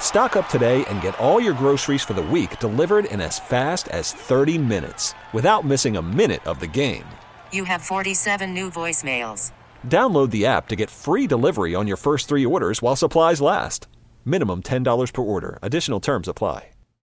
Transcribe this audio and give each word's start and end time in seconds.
Stock 0.00 0.36
up 0.36 0.48
today 0.48 0.84
and 0.86 1.02
get 1.02 1.18
all 1.18 1.38
your 1.40 1.52
groceries 1.52 2.02
for 2.02 2.14
the 2.14 2.22
week 2.22 2.58
delivered 2.60 3.04
in 3.06 3.20
as 3.20 3.38
fast 3.38 3.88
as 3.88 4.12
30 4.12 4.56
minutes 4.56 5.12
without 5.34 5.66
missing 5.66 5.96
a 5.98 6.02
minute 6.02 6.46
of 6.46 6.58
the 6.60 6.66
game. 6.66 7.04
You 7.52 7.64
have 7.64 7.82
47 7.82 8.54
new 8.54 8.70
voicemails. 8.70 9.52
Download 9.86 10.30
the 10.30 10.46
app 10.46 10.68
to 10.68 10.76
get 10.76 10.88
free 10.88 11.26
delivery 11.26 11.74
on 11.74 11.86
your 11.86 11.98
first 11.98 12.28
three 12.28 12.46
orders 12.46 12.80
while 12.80 12.96
supplies 12.96 13.42
last. 13.42 13.86
Minimum 14.24 14.62
$10 14.62 15.12
per 15.12 15.22
order. 15.22 15.58
Additional 15.60 16.00
terms 16.00 16.28
apply. 16.28 16.68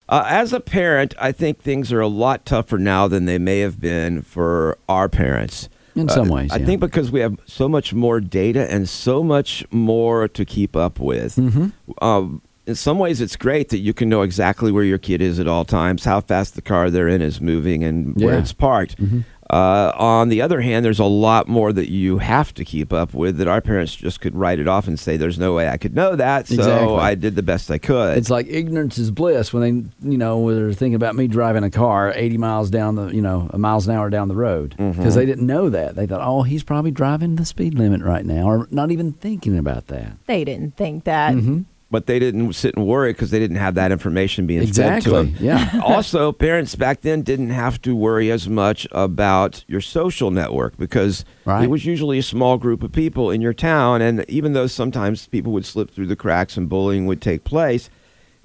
Uh, 0.08 0.24
as 0.28 0.52
a 0.52 0.60
parent, 0.60 1.14
I 1.18 1.32
think 1.32 1.60
things 1.60 1.90
are 1.92 2.00
a 2.00 2.08
lot 2.08 2.44
tougher 2.44 2.76
now 2.78 3.08
than 3.08 3.24
they 3.24 3.38
may 3.38 3.60
have 3.60 3.80
been 3.80 4.20
for 4.22 4.76
our 4.88 5.08
parents. 5.08 5.68
In 5.96 6.08
some 6.08 6.30
Uh, 6.30 6.34
ways, 6.34 6.50
I 6.52 6.56
yeah. 6.56 6.66
think 6.66 6.80
because 6.80 7.12
we 7.12 7.20
have 7.20 7.38
so 7.46 7.68
much 7.68 7.94
more 7.94 8.20
data 8.20 8.70
and 8.70 8.88
so 8.88 9.22
much 9.22 9.64
more 9.70 10.26
to 10.26 10.44
keep 10.44 10.74
up 10.74 10.98
with. 10.98 11.36
Mm-hmm. 11.36 11.68
Um, 12.04 12.42
in 12.66 12.74
some 12.74 12.98
ways, 12.98 13.20
it's 13.20 13.36
great 13.36 13.68
that 13.70 13.78
you 13.78 13.92
can 13.92 14.08
know 14.08 14.22
exactly 14.22 14.72
where 14.72 14.84
your 14.84 14.98
kid 14.98 15.20
is 15.20 15.38
at 15.38 15.46
all 15.48 15.64
times, 15.64 16.04
how 16.04 16.20
fast 16.20 16.54
the 16.54 16.62
car 16.62 16.90
they're 16.90 17.08
in 17.08 17.20
is 17.22 17.40
moving, 17.40 17.84
and 17.84 18.14
where 18.16 18.38
it's 18.38 18.52
parked. 18.52 18.96
Mm-hmm. 18.98 19.20
Uh, 19.50 19.92
on 19.96 20.30
the 20.30 20.40
other 20.40 20.62
hand, 20.62 20.82
there's 20.84 20.98
a 20.98 21.04
lot 21.04 21.46
more 21.46 21.70
that 21.70 21.90
you 21.90 22.16
have 22.16 22.54
to 22.54 22.64
keep 22.64 22.94
up 22.94 23.12
with 23.12 23.36
that 23.36 23.46
our 23.46 23.60
parents 23.60 23.94
just 23.94 24.18
could 24.22 24.34
write 24.34 24.58
it 24.58 24.66
off 24.66 24.88
and 24.88 24.98
say, 24.98 25.18
"There's 25.18 25.38
no 25.38 25.52
way 25.52 25.68
I 25.68 25.76
could 25.76 25.94
know 25.94 26.16
that," 26.16 26.48
so 26.48 26.54
Exactly. 26.54 26.96
I 26.96 27.14
did 27.14 27.36
the 27.36 27.42
best 27.42 27.70
I 27.70 27.76
could. 27.76 28.16
It's 28.16 28.30
like 28.30 28.46
ignorance 28.48 28.96
is 28.96 29.10
bliss 29.10 29.52
when 29.52 29.62
they, 30.00 30.08
you 30.10 30.16
know, 30.16 30.40
were 30.40 30.72
thinking 30.72 30.94
about 30.94 31.14
me 31.14 31.28
driving 31.28 31.62
a 31.62 31.70
car 31.70 32.10
80 32.16 32.38
miles 32.38 32.70
down 32.70 32.94
the, 32.94 33.08
you 33.08 33.20
know, 33.20 33.50
a 33.52 33.58
miles 33.58 33.86
an 33.86 33.94
hour 33.94 34.08
down 34.08 34.28
the 34.28 34.34
road 34.34 34.70
because 34.70 34.96
Mm-hmm. 34.96 35.10
they 35.10 35.26
didn't 35.26 35.46
know 35.46 35.68
that. 35.68 35.94
They 35.94 36.06
thought, 36.06 36.22
oh, 36.26 36.42
he's 36.42 36.62
probably 36.64 36.90
driving 36.90 37.36
the 37.36 37.44
speed 37.44 37.74
limit 37.74 38.00
right 38.00 38.24
now, 38.24 38.46
or 38.46 38.66
not 38.70 38.90
even 38.90 39.12
thinking 39.12 39.58
about 39.58 39.88
that. 39.88 40.12
They 40.26 40.44
didn't 40.44 40.76
think 40.78 41.04
that. 41.04 41.34
Mm-hmm. 41.34 41.62
But 41.90 42.06
they 42.06 42.18
didn't 42.18 42.52
sit 42.54 42.74
and 42.76 42.86
worry 42.86 43.12
because 43.12 43.30
they 43.30 43.38
didn't 43.38 43.56
have 43.58 43.74
that 43.76 43.92
information 43.92 44.46
being 44.46 44.66
fed 44.66 45.02
to 45.02 45.10
them. 45.10 45.34
yeah. 45.38 45.80
also, 45.84 46.32
parents 46.32 46.74
back 46.74 47.02
then 47.02 47.22
didn't 47.22 47.50
have 47.50 47.80
to 47.82 47.94
worry 47.94 48.30
as 48.32 48.48
much 48.48 48.86
about 48.92 49.64
your 49.68 49.80
social 49.80 50.30
network 50.30 50.76
because 50.76 51.24
Right. 51.44 51.64
it 51.64 51.70
was 51.70 51.84
usually 51.84 52.18
a 52.18 52.22
small 52.22 52.56
group 52.58 52.82
of 52.82 52.90
people 52.90 53.30
in 53.30 53.40
your 53.40 53.52
town, 53.52 54.00
and 54.02 54.24
even 54.28 54.54
though 54.54 54.66
sometimes 54.66 55.26
people 55.28 55.52
would 55.52 55.66
slip 55.66 55.90
through 55.90 56.06
the 56.06 56.16
cracks 56.16 56.56
and 56.56 56.68
bullying 56.68 57.06
would 57.06 57.20
take 57.20 57.44
place. 57.44 57.90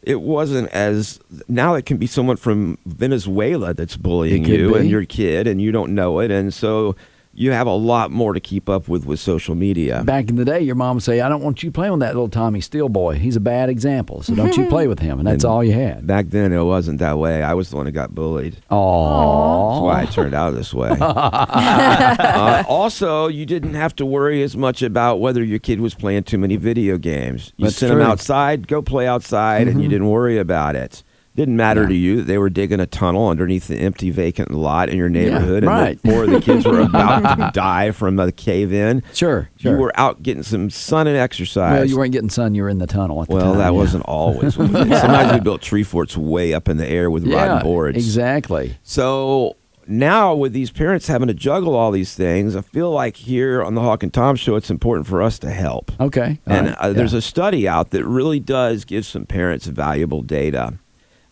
It 0.02 0.22
wasn't 0.22 0.70
as 0.70 1.20
now. 1.50 1.74
It 1.76 1.86
can 1.86 1.98
be 1.98 2.08
someone 2.08 2.38
from 2.38 2.78
Venezuela 2.86 3.74
that's 3.74 3.98
bullying 3.98 4.46
you 4.46 4.72
be. 4.74 4.80
and 4.80 4.90
your 4.90 5.04
kid, 5.04 5.46
and 5.46 5.62
you 5.62 5.74
don't 5.74 5.94
know 5.94 6.20
it, 6.20 6.32
and 6.32 6.54
so 6.54 6.96
you 7.40 7.54
have 7.54 7.68
a 7.68 7.74
lot 7.74 8.12
more 8.12 8.34
to 8.34 8.42
keep 8.42 8.68
up 8.68 8.90
with 8.90 9.06
with 9.06 9.18
social 9.18 9.56
media. 9.56 10.04
Back 10.04 10.28
in 10.30 10.36
the 10.36 10.44
day, 10.44 10.60
your 10.60 10.76
mom 10.76 10.98
would 10.98 11.04
say, 11.04 11.22
I 11.22 11.30
don't 11.30 11.42
want 11.42 11.64
you 11.64 11.72
playing 11.72 11.94
with 11.94 12.02
that 12.02 12.14
little 12.14 12.28
Tommy 12.28 12.60
Steele 12.60 12.90
boy. 12.90 13.16
He's 13.16 13.38
a 13.38 13.40
bad 13.40 13.70
example, 13.70 14.22
so 14.22 14.36
don't 14.36 14.58
you 14.58 14.66
play 14.70 14.88
with 14.88 15.00
him. 15.00 15.20
And 15.20 15.26
that's 15.28 15.46
all 15.46 15.64
you 15.64 15.72
had. 15.72 16.06
Back 16.06 16.28
then, 16.28 16.52
it 16.52 16.62
wasn't 16.62 17.00
that 17.00 17.18
way. 17.18 17.42
I 17.42 17.54
was 17.54 17.70
the 17.70 17.78
one 17.78 17.86
who 17.86 17.94
got 17.94 18.14
bullied. 18.14 18.58
Oh. 18.70 19.70
That's 19.72 19.82
why 19.82 20.02
I 20.02 20.06
turned 20.08 20.36
out 20.36 20.52
this 20.52 20.74
way. 20.74 20.90
uh, 21.00 22.64
also, 22.68 23.28
you 23.28 23.46
didn't 23.46 23.76
have 23.76 23.96
to 23.96 24.06
worry 24.06 24.44
as 24.44 24.58
much 24.58 24.82
about 24.82 25.22
whether 25.22 25.42
your 25.42 25.60
kid 25.60 25.80
was 25.80 25.94
playing 25.94 26.24
too 26.24 26.38
many 26.38 26.58
video 26.58 26.98
games. 26.98 27.54
You 27.56 27.68
That's 27.68 27.78
sent 27.78 27.92
them 27.92 28.00
true. 28.00 28.06
outside, 28.06 28.68
go 28.68 28.82
play 28.82 29.08
outside, 29.08 29.70
and 29.70 29.82
you 29.82 29.88
didn't 29.88 30.10
worry 30.10 30.38
about 30.38 30.76
it. 30.76 31.04
Didn't 31.40 31.56
matter 31.56 31.88
to 31.88 31.94
you 31.96 32.18
that 32.18 32.24
they 32.24 32.38
were 32.38 32.50
digging 32.50 32.82
a 32.82 32.86
tunnel 32.86 33.30
underneath 33.30 33.70
the 33.70 33.78
empty 33.78 34.10
vacant 34.10 34.52
lot 34.52 34.90
in 34.90 34.98
your 34.98 35.08
neighborhood, 35.08 35.64
right. 35.64 35.92
and 35.92 36.02
four 36.02 36.26
of 36.26 36.32
the 36.32 36.42
kids 36.42 36.66
were 36.66 36.82
about 36.90 37.38
to 37.38 37.52
die 37.54 37.92
from 37.92 38.20
a 38.20 38.30
cave 38.34 38.74
in. 38.74 39.02
sure, 39.14 39.50
sure. 39.56 39.72
You 39.72 39.78
were 39.78 39.98
out 39.98 40.22
getting 40.22 40.44
some 40.44 40.70
sun 40.70 41.08
and 41.08 41.16
exercise. 41.16 41.72
well, 41.72 41.86
you 41.86 41.98
weren't 41.98 42.12
getting 42.12 42.30
sun. 42.30 42.56
You 42.56 42.64
were 42.64 42.68
in 42.68 42.80
the 42.80 42.88
tunnel 42.88 43.24
the 43.24 43.34
Well, 43.34 43.52
time. 43.52 43.58
that 43.60 43.64
yeah. 43.68 43.70
wasn't 43.70 44.04
always. 44.04 44.54
Sometimes 44.56 45.32
we 45.32 45.40
built 45.40 45.62
tree 45.62 45.84
forts 45.84 46.18
way 46.18 46.54
up 46.54 46.68
in 46.68 46.76
the 46.76 46.86
air 46.86 47.10
with 47.10 47.26
yeah, 47.26 47.38
rotten 47.38 47.64
boards. 47.64 47.96
Exactly. 47.96 48.76
So 48.84 49.56
now, 49.88 50.36
with 50.36 50.52
these 50.52 50.72
parents 50.72 51.08
having 51.08 51.30
to 51.30 51.34
juggle 51.34 51.74
all 51.74 51.92
these 51.92 52.16
things, 52.16 52.54
I 52.58 52.62
feel 52.64 52.92
like 52.92 53.16
here 53.16 53.64
on 53.64 53.76
the 53.76 53.82
Hawk 53.82 54.04
and 54.04 54.14
Tom 54.14 54.36
show, 54.36 54.58
it's 54.58 54.70
important 54.70 55.08
for 55.08 55.22
us 55.22 55.40
to 55.40 55.52
help. 55.52 55.94
Okay. 56.02 56.38
all 56.46 56.54
and 56.54 56.68
right, 56.68 56.78
uh, 56.80 56.92
there's 56.92 57.14
yeah. 57.14 57.20
a 57.20 57.22
study 57.22 57.66
out 57.66 57.92
that 57.92 58.04
really 58.04 58.42
does 58.42 58.84
give 58.84 59.06
some 59.06 59.26
parents 59.26 59.68
valuable 59.68 60.22
data. 60.22 60.74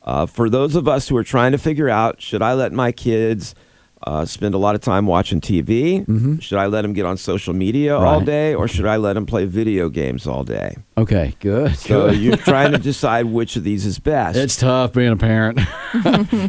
Uh, 0.07 0.25
for 0.25 0.49
those 0.49 0.73
of 0.77 0.87
us 0.87 1.09
who 1.09 1.17
are 1.17 1.23
trying 1.23 1.51
to 1.51 1.57
figure 1.57 1.89
out, 1.89 2.21
should 2.21 2.41
I 2.41 2.53
let 2.53 2.71
my 2.71 2.93
kids 2.93 3.53
uh, 4.03 4.23
spend 4.23 4.53
a 4.55 4.57
lot 4.57 4.73
of 4.73 4.79
time 4.79 5.05
watching 5.05 5.41
TV? 5.41 6.39
Should 6.41 6.57
I 6.59 6.67
let 6.67 6.83
them 6.83 6.93
get 6.93 7.05
on 7.05 7.17
social 7.17 7.53
media 7.53 7.97
all 7.97 8.17
Mm-hmm. 8.19 8.25
Day, 8.25 8.55
or 8.55 8.69
should 8.69 8.85
I 8.85 8.95
let 8.95 9.13
them 9.13 9.25
play 9.25 9.43
video 9.43 9.89
games 9.89 10.25
all 10.25 10.45
day? 10.45 10.77
Okay, 10.97 11.35
good. 11.41 11.75
So 11.75 12.07
good. 12.11 12.19
you're 12.19 12.37
trying 12.53 12.71
to 12.71 12.77
decide 12.77 13.25
which 13.25 13.57
of 13.57 13.65
these 13.65 13.85
is 13.85 13.99
best. 13.99 14.37
It's 14.37 14.55
tough 14.55 14.93
being 14.93 15.11
a 15.11 15.17
parent, 15.17 15.59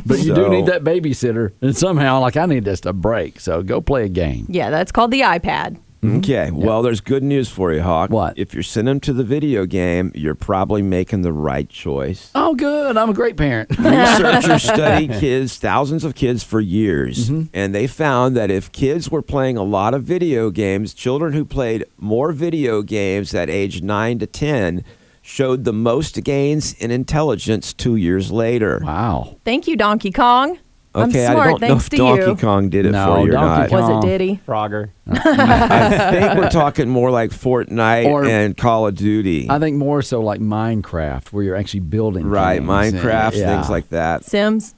but 0.06 0.20
you 0.20 0.34
do 0.36 0.48
need 0.48 0.66
that 0.66 0.84
babysitter, 0.84 1.52
and 1.60 1.76
somehow, 1.76 2.20
like 2.20 2.36
I 2.36 2.46
need 2.46 2.64
just 2.64 2.86
a 2.86 2.92
break. 2.92 3.40
So 3.40 3.62
go 3.64 3.80
play 3.80 4.04
a 4.04 4.08
game. 4.08 4.46
Yeah, 4.48 4.70
that's 4.70 4.92
called 4.92 5.10
the 5.10 5.22
iPad. 5.22 5.80
Mm-hmm. 6.02 6.18
Okay, 6.18 6.50
well, 6.52 6.82
there's 6.82 7.00
good 7.00 7.24
news 7.24 7.48
for 7.48 7.72
you, 7.72 7.82
Hawk. 7.82 8.10
What? 8.10 8.38
If 8.38 8.54
you're 8.54 8.62
sending 8.62 8.92
them 8.92 9.00
to 9.00 9.12
the 9.12 9.24
video 9.24 9.66
game, 9.66 10.12
you're 10.14 10.36
probably 10.36 10.80
making 10.80 11.22
the 11.22 11.32
right 11.32 11.68
choice. 11.68 12.30
Oh, 12.36 12.54
good. 12.54 12.96
I'm 12.96 13.10
a 13.10 13.14
great 13.14 13.36
parent. 13.36 13.70
Researchers 13.78 14.62
studied 14.74 15.10
kids, 15.12 15.56
thousands 15.56 16.04
of 16.04 16.14
kids 16.14 16.44
for 16.44 16.60
years, 16.60 17.28
mm-hmm. 17.28 17.48
and 17.52 17.74
they 17.74 17.88
found 17.88 18.36
that 18.36 18.48
if 18.48 18.70
kids 18.70 19.10
were 19.10 19.22
playing 19.22 19.56
a 19.56 19.64
lot 19.64 19.92
of 19.92 20.04
video 20.04 20.50
games, 20.50 20.94
children 20.94 21.32
who 21.32 21.44
played 21.44 21.84
more 21.96 22.30
video 22.30 22.82
games 22.82 23.34
at 23.34 23.50
age 23.50 23.82
9 23.82 24.20
to 24.20 24.26
10 24.26 24.84
showed 25.20 25.64
the 25.64 25.72
most 25.72 26.22
gains 26.22 26.74
in 26.74 26.90
intelligence 26.90 27.74
two 27.74 27.96
years 27.96 28.30
later. 28.30 28.80
wow. 28.84 29.36
Thank 29.44 29.66
you, 29.66 29.76
Donkey 29.76 30.12
Kong. 30.12 30.58
I'm 31.02 31.10
smart 31.10 31.28
I 31.28 31.50
don't 31.50 31.60
know 31.60 31.68
thanks 31.68 31.84
if 31.84 31.90
to 31.90 31.96
Donkey 31.96 32.24
you. 32.24 32.36
Kong 32.36 32.68
did 32.68 32.86
it 32.86 32.92
No, 32.92 33.06
for 33.16 33.20
you 33.24 33.28
or 33.28 33.32
Donkey 33.32 33.60
not. 33.60 33.68
Kong- 33.82 33.94
Was 33.94 34.04
it 34.04 34.08
Diddy? 34.08 34.40
Frogger. 34.46 34.90
I 35.08 36.10
think 36.10 36.38
we're 36.38 36.50
talking 36.50 36.88
more 36.88 37.10
like 37.10 37.30
Fortnite 37.30 38.06
Or- 38.06 38.24
and 38.24 38.56
Call 38.56 38.86
of 38.86 38.94
Duty. 38.94 39.48
I 39.50 39.58
think 39.58 39.76
more 39.76 40.02
so 40.02 40.20
like 40.20 40.40
Minecraft, 40.40 41.28
where 41.32 41.44
you're 41.44 41.56
actually 41.56 41.80
building. 41.80 42.26
Right, 42.26 42.58
things. 42.58 42.68
Minecraft, 42.68 43.34
Yeah. 43.36 43.56
things 43.56 43.70
like 43.70 43.88
that. 43.90 44.24
Sims, 44.24 44.74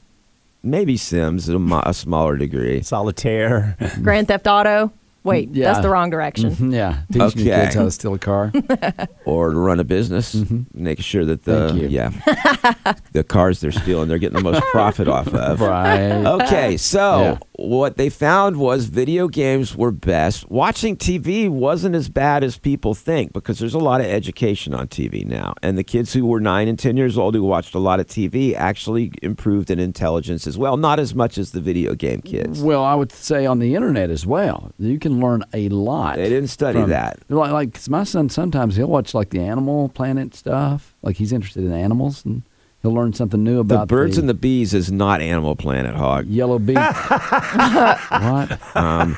Maybe 0.62 0.98
Sims 0.98 1.48
a, 1.48 1.56
a 1.86 1.94
smaller 1.94 2.36
degree. 2.36 2.82
Solitaire. 2.82 3.76
Grand 4.02 4.28
Theft 4.28 4.46
Auto. 4.46 4.92
Wait, 5.22 5.50
Yeah. 5.52 5.66
that's 5.72 5.80
the 5.82 5.90
wrong 5.90 6.08
direction. 6.10 6.50
Mhm, 6.50 6.72
Yeah, 6.72 6.98
teaching 7.12 7.46
your 7.46 7.56
kids 7.56 7.74
how 7.74 7.84
to 7.84 7.90
steal 7.90 8.14
a 8.14 8.18
car. 8.18 8.52
Or 9.26 9.50
to 9.50 9.56
run 9.56 9.78
a 9.78 9.84
business, 9.84 10.34
making 10.74 11.02
sure 11.04 11.24
that 11.24 11.44
the 11.44 11.86
yeah 11.88 12.10
the 13.12 13.22
cars 13.22 13.60
they're 13.60 13.70
stealing 13.70 14.08
they're 14.08 14.18
getting 14.18 14.38
the 14.38 14.42
most 14.42 14.62
profit 14.72 15.08
off 15.08 15.28
of. 15.34 15.60
right. 15.60 16.24
Okay, 16.26 16.76
so 16.76 17.20
Yeah. 17.20 17.38
What 17.60 17.96
they 17.96 18.08
found 18.08 18.56
was 18.56 18.86
video 18.86 19.28
games 19.28 19.76
were 19.76 19.90
best. 19.90 20.50
Watching 20.50 20.96
TV 20.96 21.48
wasn't 21.48 21.94
as 21.94 22.08
bad 22.08 22.42
as 22.42 22.58
people 22.58 22.94
think 22.94 23.32
because 23.32 23.58
there's 23.58 23.74
a 23.74 23.78
lot 23.78 24.00
of 24.00 24.06
education 24.06 24.72
on 24.72 24.88
TV 24.88 25.26
now. 25.26 25.54
And 25.62 25.76
the 25.76 25.84
kids 25.84 26.12
who 26.12 26.24
were 26.26 26.40
9 26.40 26.68
and 26.68 26.78
10 26.78 26.96
years 26.96 27.18
old 27.18 27.34
who 27.34 27.44
watched 27.44 27.74
a 27.74 27.78
lot 27.78 28.00
of 28.00 28.06
TV 28.06 28.54
actually 28.54 29.12
improved 29.22 29.70
in 29.70 29.78
intelligence 29.78 30.46
as 30.46 30.56
well, 30.56 30.76
not 30.76 30.98
as 30.98 31.14
much 31.14 31.36
as 31.38 31.50
the 31.52 31.60
video 31.60 31.94
game 31.94 32.22
kids. 32.22 32.62
Well, 32.62 32.82
I 32.82 32.94
would 32.94 33.12
say 33.12 33.44
on 33.46 33.58
the 33.58 33.74
internet 33.74 34.10
as 34.10 34.24
well. 34.26 34.72
You 34.78 34.98
can 34.98 35.20
learn 35.20 35.44
a 35.52 35.68
lot. 35.68 36.16
They 36.16 36.28
didn't 36.30 36.48
study 36.50 36.80
from- 36.80 36.90
that. 36.90 37.18
Like, 37.28 37.52
like 37.52 37.74
'cause 37.74 37.88
my 37.88 38.04
son 38.04 38.28
sometimes 38.30 38.76
he'll 38.76 38.86
watch 38.86 39.12
like 39.14 39.30
the 39.30 39.40
Animal 39.40 39.88
Planet 39.90 40.34
stuff. 40.34 40.94
Like 41.02 41.16
he's 41.16 41.32
interested 41.32 41.64
in 41.64 41.72
animals 41.72 42.24
and 42.24 42.42
he'll 42.82 42.94
learn 42.94 43.12
something 43.12 43.42
new 43.42 43.60
about 43.60 43.68
The 43.68 43.74
about 43.76 43.88
birds 43.88 44.18
and 44.18 44.28
the 44.28 44.34
bees 44.34 44.74
is 44.74 44.90
not 44.90 45.20
Animal 45.20 45.56
Planet, 45.56 45.94
Hawk. 45.94 46.24
yellow 46.28 46.58
bee. 46.58 46.74
what? 46.74 48.76
Um, 48.76 49.16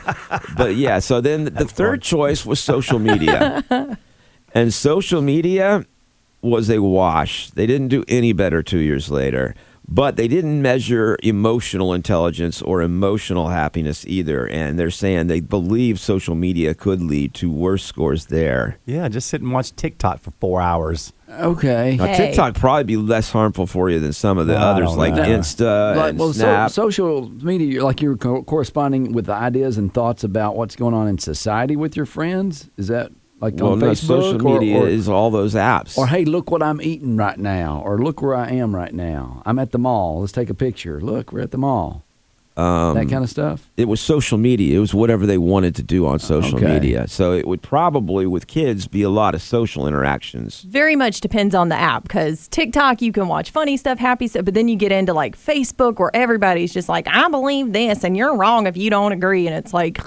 but 0.57 0.77
yeah, 0.77 0.99
so 0.99 1.21
then 1.21 1.45
the 1.45 1.67
third 1.67 2.03
choice 2.03 2.47
was 2.47 2.61
social 2.61 2.99
media. 2.99 3.65
and 4.55 4.75
social 4.75 5.23
media, 5.23 5.87
was 6.43 6.69
a 6.69 6.83
wash. 6.83 7.51
They 7.51 7.67
didn't 7.67 7.89
do 7.89 8.05
any 8.09 8.33
better 8.33 8.63
two 8.63 8.81
years 8.81 9.11
later. 9.11 9.55
But 9.89 10.17
they 10.17 10.29
didn't 10.29 10.63
measure 10.63 11.19
emotional 11.23 11.93
intelligence 11.93 12.63
or 12.63 12.83
emotional 12.83 13.49
happiness 13.49 14.07
either. 14.07 14.47
And 14.47 14.79
they're 14.79 14.91
saying 14.91 15.27
they 15.27 15.41
believe 15.41 15.99
social 15.99 16.35
media 16.35 16.75
could 16.75 17.03
lead 17.03 17.35
to 17.35 17.51
worse 17.51 17.85
scores 17.85 18.27
there. 18.27 18.79
Yeah, 18.87 19.09
just 19.09 19.29
sit 19.29 19.41
and 19.41 19.53
watch 19.53 19.75
TikTok 19.75 20.21
for 20.21 20.31
four 20.33 20.61
hours. 20.61 21.13
Okay. 21.41 21.97
Now, 21.99 22.07
Hey. 22.07 22.17
TikTok 22.29 22.55
probably 22.55 22.85
be 22.85 22.97
less 22.97 23.31
harmful 23.31 23.67
for 23.67 23.89
you 23.91 23.99
than 23.99 24.13
some 24.13 24.39
of 24.39 24.47
the 24.47 24.55
No, 24.55 24.59
I 24.61 24.63
others 24.73 24.97
like 24.97 25.15
know. 25.15 25.23
Insta 25.23 25.97
like, 25.97 26.11
and 26.11 26.19
well, 26.19 26.33
so, 26.33 26.69
social 26.69 27.31
media, 27.31 27.85
like 27.85 28.03
you're 28.03 28.17
co- 28.17 28.43
corresponding 28.43 29.13
with 29.13 29.27
the 29.27 29.35
ideas 29.35 29.79
and 29.79 29.93
thoughts 29.93 30.25
about 30.25 30.57
what's 30.57 30.77
going 30.77 30.95
on 30.95 31.09
in 31.09 31.19
society 31.19 31.77
with 31.77 31.97
your 31.97 32.07
friends. 32.07 32.69
Is 32.77 32.89
that 32.89 33.13
like 33.41 33.55
well, 33.57 33.73
on 33.73 33.79
no, 33.81 33.91
Facebook? 33.91 34.07
social 34.07 34.47
or- 34.47 34.61
media 34.61 34.79
or, 34.81 34.89
is 34.89 35.09
all 35.09 35.31
those 35.31 35.55
apps. 35.55 35.97
or 35.99 36.07
hey, 36.07 36.25
look 36.25 36.51
what 36.51 36.63
I'm 36.63 36.81
eating 36.83 37.17
right 37.17 37.39
now, 37.39 37.83
or 37.85 37.99
look 37.99 38.21
where 38.23 38.35
I 38.35 38.51
am 38.51 38.75
right 38.75 38.93
now. 38.93 39.43
I'm 39.47 39.59
at 39.59 39.73
the 39.73 39.79
mall. 39.79 40.21
Let's 40.21 40.33
take 40.33 40.51
a 40.51 40.55
picture. 40.55 41.01
Look, 41.01 41.33
we're 41.33 41.41
at 41.41 41.51
the 41.51 41.59
mall. 41.59 42.05
Um, 42.57 42.95
that 42.97 43.09
kind 43.09 43.25
of 43.25 43.31
stuff. 43.31 43.71
it 43.77 43.87
was 43.89 44.01
social 44.01 44.37
media. 44.39 44.77
It 44.77 44.81
was 44.81 44.93
whatever 44.93 45.27
they 45.27 45.39
wanted 45.39 45.75
to 45.77 45.83
do 45.83 46.07
on 46.07 46.19
social 46.19 46.57
Okay. 46.59 46.67
media. 46.75 47.09
So 47.09 47.33
it 47.33 47.47
would 47.47 47.63
probably, 47.63 48.27
with 48.27 48.47
kids, 48.47 48.87
be 48.87 49.03
a 49.03 49.09
lot 49.11 49.35
of 49.35 49.41
social 49.43 49.87
interactions. 49.87 50.63
Very 50.63 50.95
much 50.97 51.21
depends 51.21 51.55
on 51.55 51.69
the 51.71 51.77
app 51.77 52.03
because 52.03 52.49
TikTok, 52.49 53.01
you 53.01 53.13
can 53.13 53.29
watch 53.29 53.51
funny 53.51 53.77
stuff, 53.77 53.99
happy 53.99 54.29
stuff, 54.29 54.45
but 54.45 54.55
then 54.55 54.69
you 54.69 54.77
get 54.77 54.93
into 54.93 55.15
like 55.15 55.37
Facebook 55.37 55.99
where 55.99 56.11
everybody's 56.15 56.73
just 56.75 56.89
like, 56.89 57.07
I 57.09 57.29
believe 57.29 57.73
this 57.73 58.05
and 58.05 58.17
you're 58.17 58.37
wrong 58.37 58.67
if 58.67 58.77
you 58.77 58.91
don't 58.91 59.13
agree. 59.13 59.47
And 59.47 59.57
it's 59.57 59.73
like, 59.73 59.99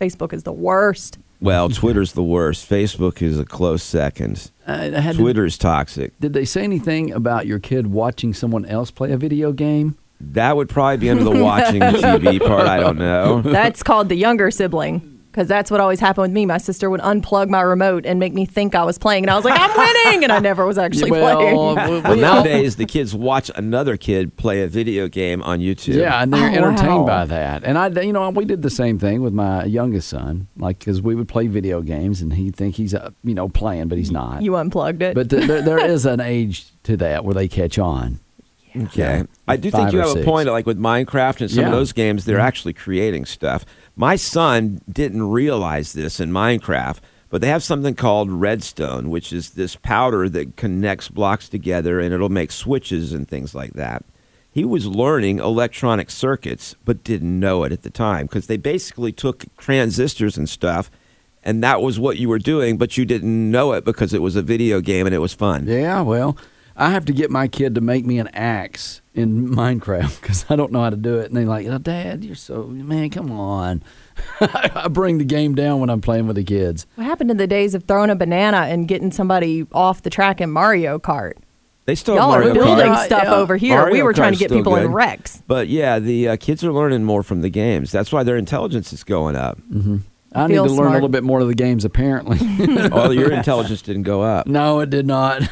Facebook 0.00 0.32
is 0.32 0.44
the 0.44 0.52
worst. 0.52 1.18
Well, 1.42 1.68
Twitter's 1.70 2.12
the 2.12 2.22
worst. 2.22 2.68
Facebook 2.68 3.22
is 3.22 3.38
a 3.38 3.44
close 3.46 3.82
second. 3.82 4.50
Uh, 4.66 4.90
had 4.90 5.16
Twitter's 5.16 5.56
toxic. 5.56 6.12
Did 6.20 6.32
they 6.34 6.44
say 6.44 6.62
anything 6.62 7.12
about 7.12 7.46
your 7.46 7.58
kid 7.58 7.86
watching 7.88 8.34
someone 8.34 8.64
else 8.66 8.90
play 8.90 9.10
a 9.12 9.16
video 9.16 9.52
game? 9.52 9.96
That 10.20 10.56
would 10.56 10.68
probably 10.68 10.98
be 10.98 11.10
under 11.10 11.24
the 11.24 11.30
watching 11.44 11.80
TV 11.80 12.38
part. 12.46 12.66
I 12.68 12.80
don't 12.80 12.98
know. 12.98 13.40
That's 13.42 13.82
called 13.82 14.08
the 14.08 14.16
younger 14.16 14.50
sibling 14.50 15.18
because 15.32 15.46
that's 15.48 15.70
what 15.70 15.80
always 15.80 16.00
happened 16.00 16.22
with 16.22 16.30
me. 16.32 16.44
My 16.44 16.58
sister 16.58 16.90
would 16.90 17.00
unplug 17.00 17.48
my 17.48 17.60
remote 17.60 18.04
and 18.04 18.18
make 18.18 18.32
me 18.34 18.44
think 18.44 18.74
I 18.74 18.82
was 18.84 18.98
playing, 18.98 19.22
and 19.24 19.30
I 19.30 19.36
was 19.36 19.44
like, 19.44 19.58
I'm 19.58 19.70
winning, 19.76 20.24
and 20.24 20.32
I 20.32 20.40
never 20.40 20.66
was 20.66 20.76
actually 20.86 21.12
well, 21.12 21.36
playing. 21.74 21.94
we- 21.94 22.00
Well, 22.10 22.16
nowadays 22.16 22.76
the 22.76 22.84
kids 22.84 23.14
watch 23.14 23.48
another 23.54 23.96
kid 23.96 24.36
play 24.36 24.62
a 24.62 24.68
video 24.68 25.06
game 25.08 25.40
on 25.42 25.60
YouTube. 25.60 25.94
Yeah, 25.96 26.20
and 26.20 26.32
they're 26.32 26.50
Oh, 26.50 26.54
entertained 26.68 27.00
wow. 27.02 27.06
by 27.06 27.24
that. 27.26 27.62
And 27.64 27.78
I, 27.78 27.88
you 28.02 28.12
know, 28.12 28.28
we 28.30 28.44
did 28.44 28.62
the 28.62 28.70
same 28.70 28.98
thing 28.98 29.22
with 29.22 29.32
my 29.32 29.64
youngest 29.64 30.08
son, 30.08 30.48
like 30.56 30.80
because 30.80 31.00
we 31.00 31.14
would 31.14 31.28
play 31.28 31.46
video 31.46 31.80
games, 31.80 32.20
and 32.20 32.32
he'd 32.34 32.56
think 32.56 32.74
he's, 32.74 32.92
uh, 32.94 33.10
you 33.22 33.34
know, 33.34 33.48
playing, 33.48 33.86
but 33.88 33.98
he's 33.98 34.10
not. 34.10 34.42
You 34.42 34.56
unplugged 34.56 35.00
it. 35.02 35.14
but 35.14 35.30
th- 35.30 35.46
there, 35.46 35.62
there 35.62 35.84
is 35.84 36.06
an 36.06 36.20
age 36.20 36.66
to 36.84 36.96
that 36.98 37.24
where 37.24 37.34
they 37.34 37.46
catch 37.48 37.78
on. 37.78 38.18
Okay. 38.76 39.24
I 39.48 39.56
do 39.56 39.70
Five 39.70 39.80
think 39.80 39.92
you 39.92 40.00
or 40.00 40.08
have 40.08 40.16
a 40.16 40.24
point. 40.24 40.48
Like 40.48 40.66
with 40.66 40.78
Minecraft 40.78 41.40
and 41.42 41.50
some 41.50 41.58
of 41.60 41.64
Yeah. 41.64 41.64
Mm-hmm. 41.64 41.72
those 41.72 41.92
games, 41.92 42.24
they're 42.24 42.38
actually 42.40 42.72
creating 42.72 43.24
stuff. 43.26 43.64
My 43.96 44.16
son 44.16 44.80
didn't 44.90 45.28
realize 45.30 45.92
this 45.92 46.20
in 46.20 46.30
Minecraft, 46.30 46.98
but 47.28 47.40
they 47.40 47.48
have 47.48 47.62
something 47.62 47.94
called 47.94 48.30
redstone, 48.30 49.10
which 49.10 49.32
is 49.32 49.50
this 49.50 49.76
powder 49.76 50.28
that 50.28 50.56
connects 50.56 51.08
blocks 51.08 51.48
together 51.48 52.00
and 52.00 52.12
it'll 52.14 52.28
make 52.28 52.52
switches 52.52 53.12
and 53.12 53.28
things 53.28 53.54
like 53.54 53.74
that. 53.74 54.04
He 54.52 54.64
was 54.64 54.86
learning 54.86 55.38
electronic 55.38 56.10
circuits, 56.10 56.74
but 56.84 57.04
didn't 57.04 57.38
know 57.38 57.62
it 57.62 57.70
at 57.72 57.82
the 57.82 57.90
time 57.90 58.26
because 58.26 58.48
they 58.48 58.56
basically 58.56 59.12
took 59.12 59.44
transistors 59.58 60.36
and 60.36 60.48
stuff. 60.48 60.90
And 61.44 61.62
that 61.62 61.80
was 61.80 61.98
what 62.00 62.18
you 62.18 62.28
were 62.28 62.38
doing, 62.40 62.76
but 62.76 62.98
you 62.98 63.04
didn't 63.04 63.50
know 63.50 63.72
it 63.72 63.84
because 63.84 64.12
it 64.12 64.20
was 64.20 64.36
a 64.36 64.42
video 64.42 64.80
game 64.80 65.06
and 65.06 65.14
it 65.14 65.20
was 65.20 65.32
fun. 65.32 65.66
Yeah, 65.66 66.02
well, 66.02 66.36
I 66.80 66.90
have 66.90 67.04
to 67.04 67.12
get 67.12 67.30
my 67.30 67.46
kid 67.46 67.74
to 67.76 67.80
make 67.80 68.06
me 68.06 68.18
an 68.18 68.28
axe 68.28 69.02
in 69.14 69.48
Minecraft 69.48 70.20
because 70.20 70.46
I 70.48 70.56
don't 70.56 70.72
know 70.72 70.80
how 70.82 70.90
to 70.90 70.96
do 70.96 71.18
it. 71.18 71.26
And 71.26 71.36
they're 71.36 71.44
like, 71.44 71.66
oh, 71.66 71.78
Dad, 71.78 72.24
you're 72.24 72.34
so, 72.34 72.64
man, 72.64 73.10
come 73.10 73.30
on. 73.30 73.82
I 74.40 74.88
bring 74.88 75.18
the 75.18 75.24
game 75.24 75.54
down 75.54 75.80
when 75.80 75.90
I'm 75.90 76.00
playing 76.00 76.26
with 76.26 76.36
the 76.36 76.44
kids. 76.44 76.86
what 76.94 77.04
happened 77.04 77.28
to 77.28 77.34
the 77.34 77.46
days 77.46 77.74
of 77.74 77.84
throwing 77.84 78.08
a 78.10 78.16
banana 78.16 78.58
and 78.62 78.88
getting 78.88 79.12
somebody 79.12 79.66
off 79.72 80.02
the 80.02 80.10
track 80.10 80.40
in 80.40 80.50
Mario 80.50 80.98
Kart? 80.98 81.34
They 81.86 81.94
still 81.94 82.14
Y'all 82.14 82.30
are 82.32 82.38
Mario 82.40 82.54
building 82.54 82.86
Kart. 82.86 82.96
Kart. 82.96 83.04
stuff 83.06 83.22
Yeah. 83.24 83.34
over 83.34 83.56
here. 83.56 83.76
we 83.84 83.90
Mario 83.90 84.04
were 84.04 84.12
trying 84.14 84.32
to 84.32 84.38
get 84.38 84.48
still 84.48 84.58
people 84.58 84.76
in 84.76 84.86
good. 84.86 84.92
wrecks. 84.94 85.42
But 85.46 85.68
yeah, 85.68 85.98
the 85.98 86.28
uh, 86.30 86.36
kids 86.36 86.62
are 86.64 86.72
learning 86.72 87.04
more 87.04 87.22
from 87.22 87.40
the 87.42 87.50
games. 87.50 87.90
That's 87.92 88.12
why 88.12 88.22
their 88.22 88.36
intelligence 88.36 88.92
is 88.92 89.04
going 89.04 89.36
up. 89.36 89.58
I 90.32 90.46
need 90.46 90.54
Feel 90.54 90.66
to 90.66 90.72
learn 90.72 90.88
a 90.90 90.92
little 90.94 91.08
bit 91.08 91.24
more 91.24 91.40
of 91.40 91.48
the 91.48 91.56
games, 91.56 91.84
apparently. 91.84 92.38
oh, 92.92 93.10
your 93.10 93.32
intelligence 93.32 93.82
didn't 93.82 94.04
go 94.04 94.22
up. 94.22 94.46
no, 94.46 94.78
it 94.78 94.88
did 94.90 95.04
not. 95.04 95.42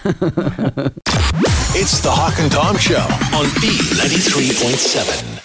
It's 1.75 2.01
the 2.01 2.11
Hawk 2.11 2.39
and 2.41 2.51
Tom 2.51 2.77
Show 2.79 2.97
on 3.37 3.45
B93.7. 3.61 5.43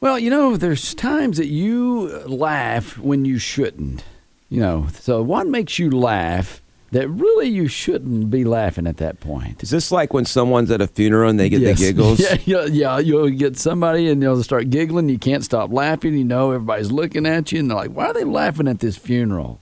Well, 0.00 0.18
you 0.18 0.30
know, 0.30 0.56
there's 0.56 0.94
times 0.94 1.36
that 1.38 1.46
you 1.48 2.08
laugh 2.26 2.96
when 2.98 3.24
you 3.24 3.38
shouldn't. 3.38 4.04
You 4.48 4.60
know, 4.60 4.86
so 5.00 5.22
what 5.22 5.46
makes 5.46 5.78
you 5.78 5.90
laugh 5.90 6.62
that 6.92 7.08
really 7.08 7.48
you 7.48 7.66
shouldn't 7.66 8.30
be 8.30 8.44
laughing 8.44 8.86
at 8.86 8.98
that 8.98 9.20
point? 9.20 9.62
Is 9.62 9.70
this 9.70 9.90
like 9.90 10.12
when 10.14 10.24
someone's 10.26 10.70
at 10.70 10.80
a 10.80 10.86
funeral 10.86 11.28
and 11.28 11.40
they 11.40 11.48
get 11.48 11.60
Yes. 11.60 11.78
the 11.80 11.86
giggles? 11.92 12.20
Yeah, 12.20 12.36
yeah, 12.44 12.64
yeah. 12.66 12.98
You'll 12.98 13.30
get 13.30 13.58
somebody 13.58 14.08
and 14.08 14.22
they'll 14.22 14.42
start 14.42 14.70
giggling. 14.70 15.08
You 15.08 15.18
can't 15.18 15.44
stop 15.44 15.72
laughing. 15.72 16.14
You 16.16 16.24
know, 16.24 16.52
everybody's 16.52 16.92
looking 16.92 17.26
at 17.26 17.50
you 17.52 17.60
and 17.60 17.70
they're 17.70 17.76
like, 17.76 17.90
why 17.90 18.06
are 18.06 18.14
they 18.14 18.24
laughing 18.24 18.68
at 18.68 18.78
this 18.80 18.96
funeral? 18.96 19.60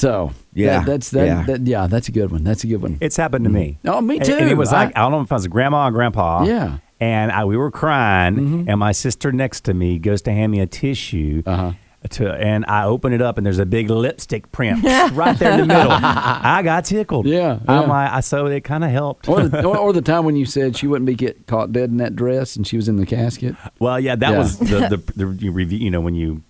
So, 0.00 0.32
Yeah, 0.54 0.78
that, 0.78 0.86
that's 0.86 1.10
that, 1.10 1.26
yeah. 1.26 1.42
that. 1.44 1.60
Yeah, 1.66 1.86
that's 1.86 2.08
a 2.08 2.12
good 2.12 2.30
one. 2.30 2.42
That's 2.44 2.64
a 2.64 2.66
good 2.66 2.80
one. 2.82 2.98
It's 3.00 3.16
happened 3.16 3.44
to 3.44 3.50
me. 3.50 3.78
Oh, 3.84 4.00
me 4.00 4.18
too. 4.18 4.34
And 4.34 4.48
it 4.50 4.56
was 4.56 4.72
I- 4.72 4.84
like 4.86 4.96
I 4.96 5.00
don't 5.00 5.12
know 5.12 5.20
if 5.20 5.30
I 5.30 5.36
was 5.36 5.46
grandma 5.46 5.88
or 5.88 5.90
grandpa. 5.90 6.44
Yeah. 6.44 6.66
Mm-hmm. 6.66 6.76
And 7.02 7.32
I, 7.32 7.44
we 7.46 7.56
were 7.56 7.70
crying, 7.70 8.66
and 8.68 8.78
my 8.78 8.92
sister 8.92 9.32
next 9.32 9.62
to 9.62 9.72
me 9.74 9.98
goes 9.98 10.20
to 10.22 10.32
hand 10.32 10.52
me 10.52 10.60
a 10.60 10.66
tissue. 10.66 11.42
Uh-huh. 11.46 11.72
To, 12.10 12.32
and 12.32 12.64
I 12.66 12.84
open 12.84 13.12
it 13.12 13.20
up 13.20 13.36
and 13.36 13.44
there's 13.44 13.58
a 13.58 13.66
big 13.66 13.90
lipstick 13.90 14.50
print 14.52 14.82
right 15.12 15.38
there 15.38 15.52
in 15.52 15.60
the 15.60 15.66
middle. 15.66 15.90
I 15.92 16.62
got 16.64 16.86
tickled. 16.86 17.26
Yeah, 17.26 17.58
I'm 17.68 17.90
like, 17.90 18.10
I 18.10 18.20
so 18.20 18.46
it 18.46 18.64
kind 18.64 18.84
of 18.84 18.90
helped. 18.90 19.28
or, 19.28 19.46
the, 19.48 19.64
or, 19.66 19.76
or 19.76 19.92
the 19.92 20.00
time 20.12 20.24
when 20.24 20.34
you 20.34 20.46
said 20.46 20.78
she 20.78 20.86
wouldn't 20.86 21.04
be 21.04 21.14
get 21.14 21.46
caught 21.46 21.72
dead 21.72 21.90
in 21.90 21.98
that 21.98 22.16
dress 22.16 22.56
and 22.56 22.66
she 22.66 22.76
was 22.76 22.88
in 22.88 22.96
the 22.96 23.04
casket. 23.04 23.54
Well, 23.80 24.00
yeah, 24.00 24.16
that 24.16 24.30
Yeah. 24.30 24.38
was 24.38 24.58
the, 24.58 24.64
the, 24.64 25.12
the 25.26 25.44
you 25.44 25.52
review. 25.52 25.78
You 25.78 25.90
know, 25.90 26.00
when 26.00 26.14
you 26.14 26.42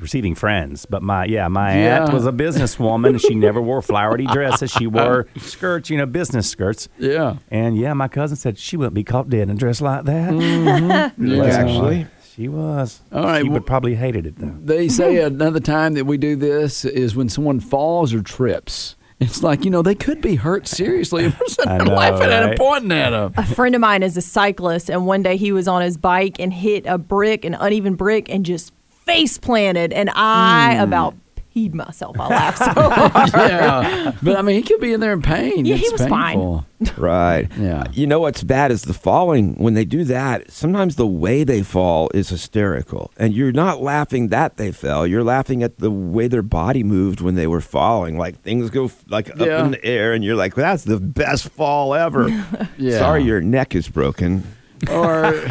receiving 0.00 0.34
friends. 0.34 0.86
But 0.86 1.02
my 1.02 1.24
yeah, 1.24 1.48
my 1.48 1.76
Yeah. 1.78 2.02
aunt 2.04 2.12
was 2.12 2.26
a 2.26 2.32
businesswoman. 2.32 3.20
she 3.20 3.34
never 3.34 3.60
wore 3.60 3.82
flowery 3.82 4.26
dresses. 4.32 4.70
She 4.70 4.86
wore 4.86 5.26
skirts. 5.38 5.90
You 5.90 5.98
know, 5.98 6.06
business 6.06 6.48
skirts. 6.48 6.88
Yeah. 6.98 7.36
And 7.50 7.76
yeah, 7.76 7.92
my 7.94 8.08
cousin 8.08 8.36
said 8.36 8.58
she 8.58 8.76
wouldn't 8.76 8.94
be 8.94 9.04
caught 9.04 9.28
dead 9.30 9.42
in 9.42 9.50
a 9.50 9.54
dress 9.54 9.80
like 9.80 10.04
that. 10.04 10.30
Mm-hmm. 10.32 11.26
Yeah. 11.30 11.44
Actually. 11.44 12.06
she 12.34 12.48
was. 12.48 13.00
All 13.12 13.24
right, 13.24 13.38
she 13.42 13.44
well- 13.44 13.54
would 13.54 13.66
probably 13.66 13.94
hated 13.94 14.26
it 14.26 14.36
though. 14.36 14.56
They 14.64 14.88
say 15.00 15.18
another 15.22 15.60
time 15.60 15.94
that 15.94 16.04
we 16.06 16.16
do 16.18 16.36
this 16.36 16.84
is 16.84 17.14
when 17.16 17.28
someone 17.28 17.60
falls 17.60 18.12
or 18.14 18.22
trips. 18.22 18.96
It's 19.18 19.42
like, 19.42 19.66
you 19.66 19.70
know, 19.70 19.82
they 19.82 19.94
could 19.94 20.22
be 20.22 20.36
hurt 20.36 20.66
seriously. 20.66 21.26
And 21.26 21.34
we're 21.38 21.46
sitting 21.48 21.70
I 21.70 21.76
there 21.76 21.86
know, 21.88 21.94
laughing 21.94 22.22
at 22.30 22.40
them, 22.40 22.48
right? 22.50 22.58
pointing 22.58 22.92
at 22.92 23.10
them. 23.10 23.34
A 23.36 23.44
friend 23.44 23.74
of 23.74 23.80
mine 23.82 24.02
is 24.02 24.16
a 24.16 24.22
cyclist, 24.22 24.88
and 24.88 25.04
one 25.04 25.22
day 25.22 25.36
he 25.36 25.52
was 25.52 25.68
on 25.68 25.82
his 25.82 25.98
bike 25.98 26.40
and 26.40 26.50
hit 26.50 26.86
a 26.86 26.96
brick, 26.96 27.44
an 27.44 27.52
uneven 27.52 27.96
brick, 27.96 28.30
and 28.30 28.46
just 28.46 28.72
face 29.10 29.38
planted. 29.38 29.92
And 29.92 30.10
I 30.14 30.76
Hmm. 30.76 30.82
about 30.82 31.14
peed 31.54 31.74
myself. 31.74 32.14
I 32.20 32.28
laughed 32.28 32.58
so 32.58 32.64
hard. 32.90 33.30
yeah. 33.34 34.12
But 34.22 34.36
I 34.36 34.42
mean, 34.42 34.54
he 34.54 34.62
could 34.62 34.80
be 34.80 34.92
in 34.92 35.00
there 35.00 35.12
in 35.12 35.20
pain. 35.20 35.64
Yeah, 35.64 35.74
he 35.74 35.82
It's 35.86 35.92
was 36.00 36.06
fine. 36.06 36.64
Right. 36.96 37.46
Yeah. 37.58 37.84
You 37.92 38.06
know 38.06 38.20
what's 38.20 38.42
bad 38.42 38.70
is 38.70 38.82
the 38.82 38.94
falling. 38.94 39.54
When 39.56 39.74
they 39.74 39.84
do 39.84 40.02
that, 40.04 40.50
sometimes 40.50 40.96
the 40.96 41.06
way 41.06 41.44
they 41.44 41.62
fall 41.62 42.08
is 42.14 42.30
hysterical. 42.30 43.10
And 43.18 43.34
you're 43.34 43.52
not 43.52 43.82
laughing 43.82 44.28
that 44.28 44.56
they 44.56 44.72
fell. 44.72 45.06
You're 45.06 45.24
laughing 45.24 45.62
at 45.62 45.78
the 45.78 45.90
way 45.90 46.26
their 46.28 46.40
body 46.42 46.82
moved 46.82 47.20
when 47.20 47.34
they 47.34 47.46
were 47.46 47.60
falling. 47.60 48.16
Like 48.16 48.40
things 48.42 48.70
go 48.70 48.84
f- 48.86 49.04
like 49.08 49.28
up 49.30 49.38
Yeah. 49.40 49.62
in 49.64 49.72
the 49.72 49.84
air 49.84 50.12
and 50.14 50.24
you're 50.24 50.36
like, 50.36 50.54
that's 50.54 50.84
the 50.84 50.98
best 51.00 51.50
fall 51.50 51.94
ever. 51.94 52.28
Yeah. 52.78 52.98
Sorry 52.98 53.24
your 53.24 53.40
neck 53.42 53.74
is 53.74 53.88
broken. 53.88 54.44
Or 54.88 55.44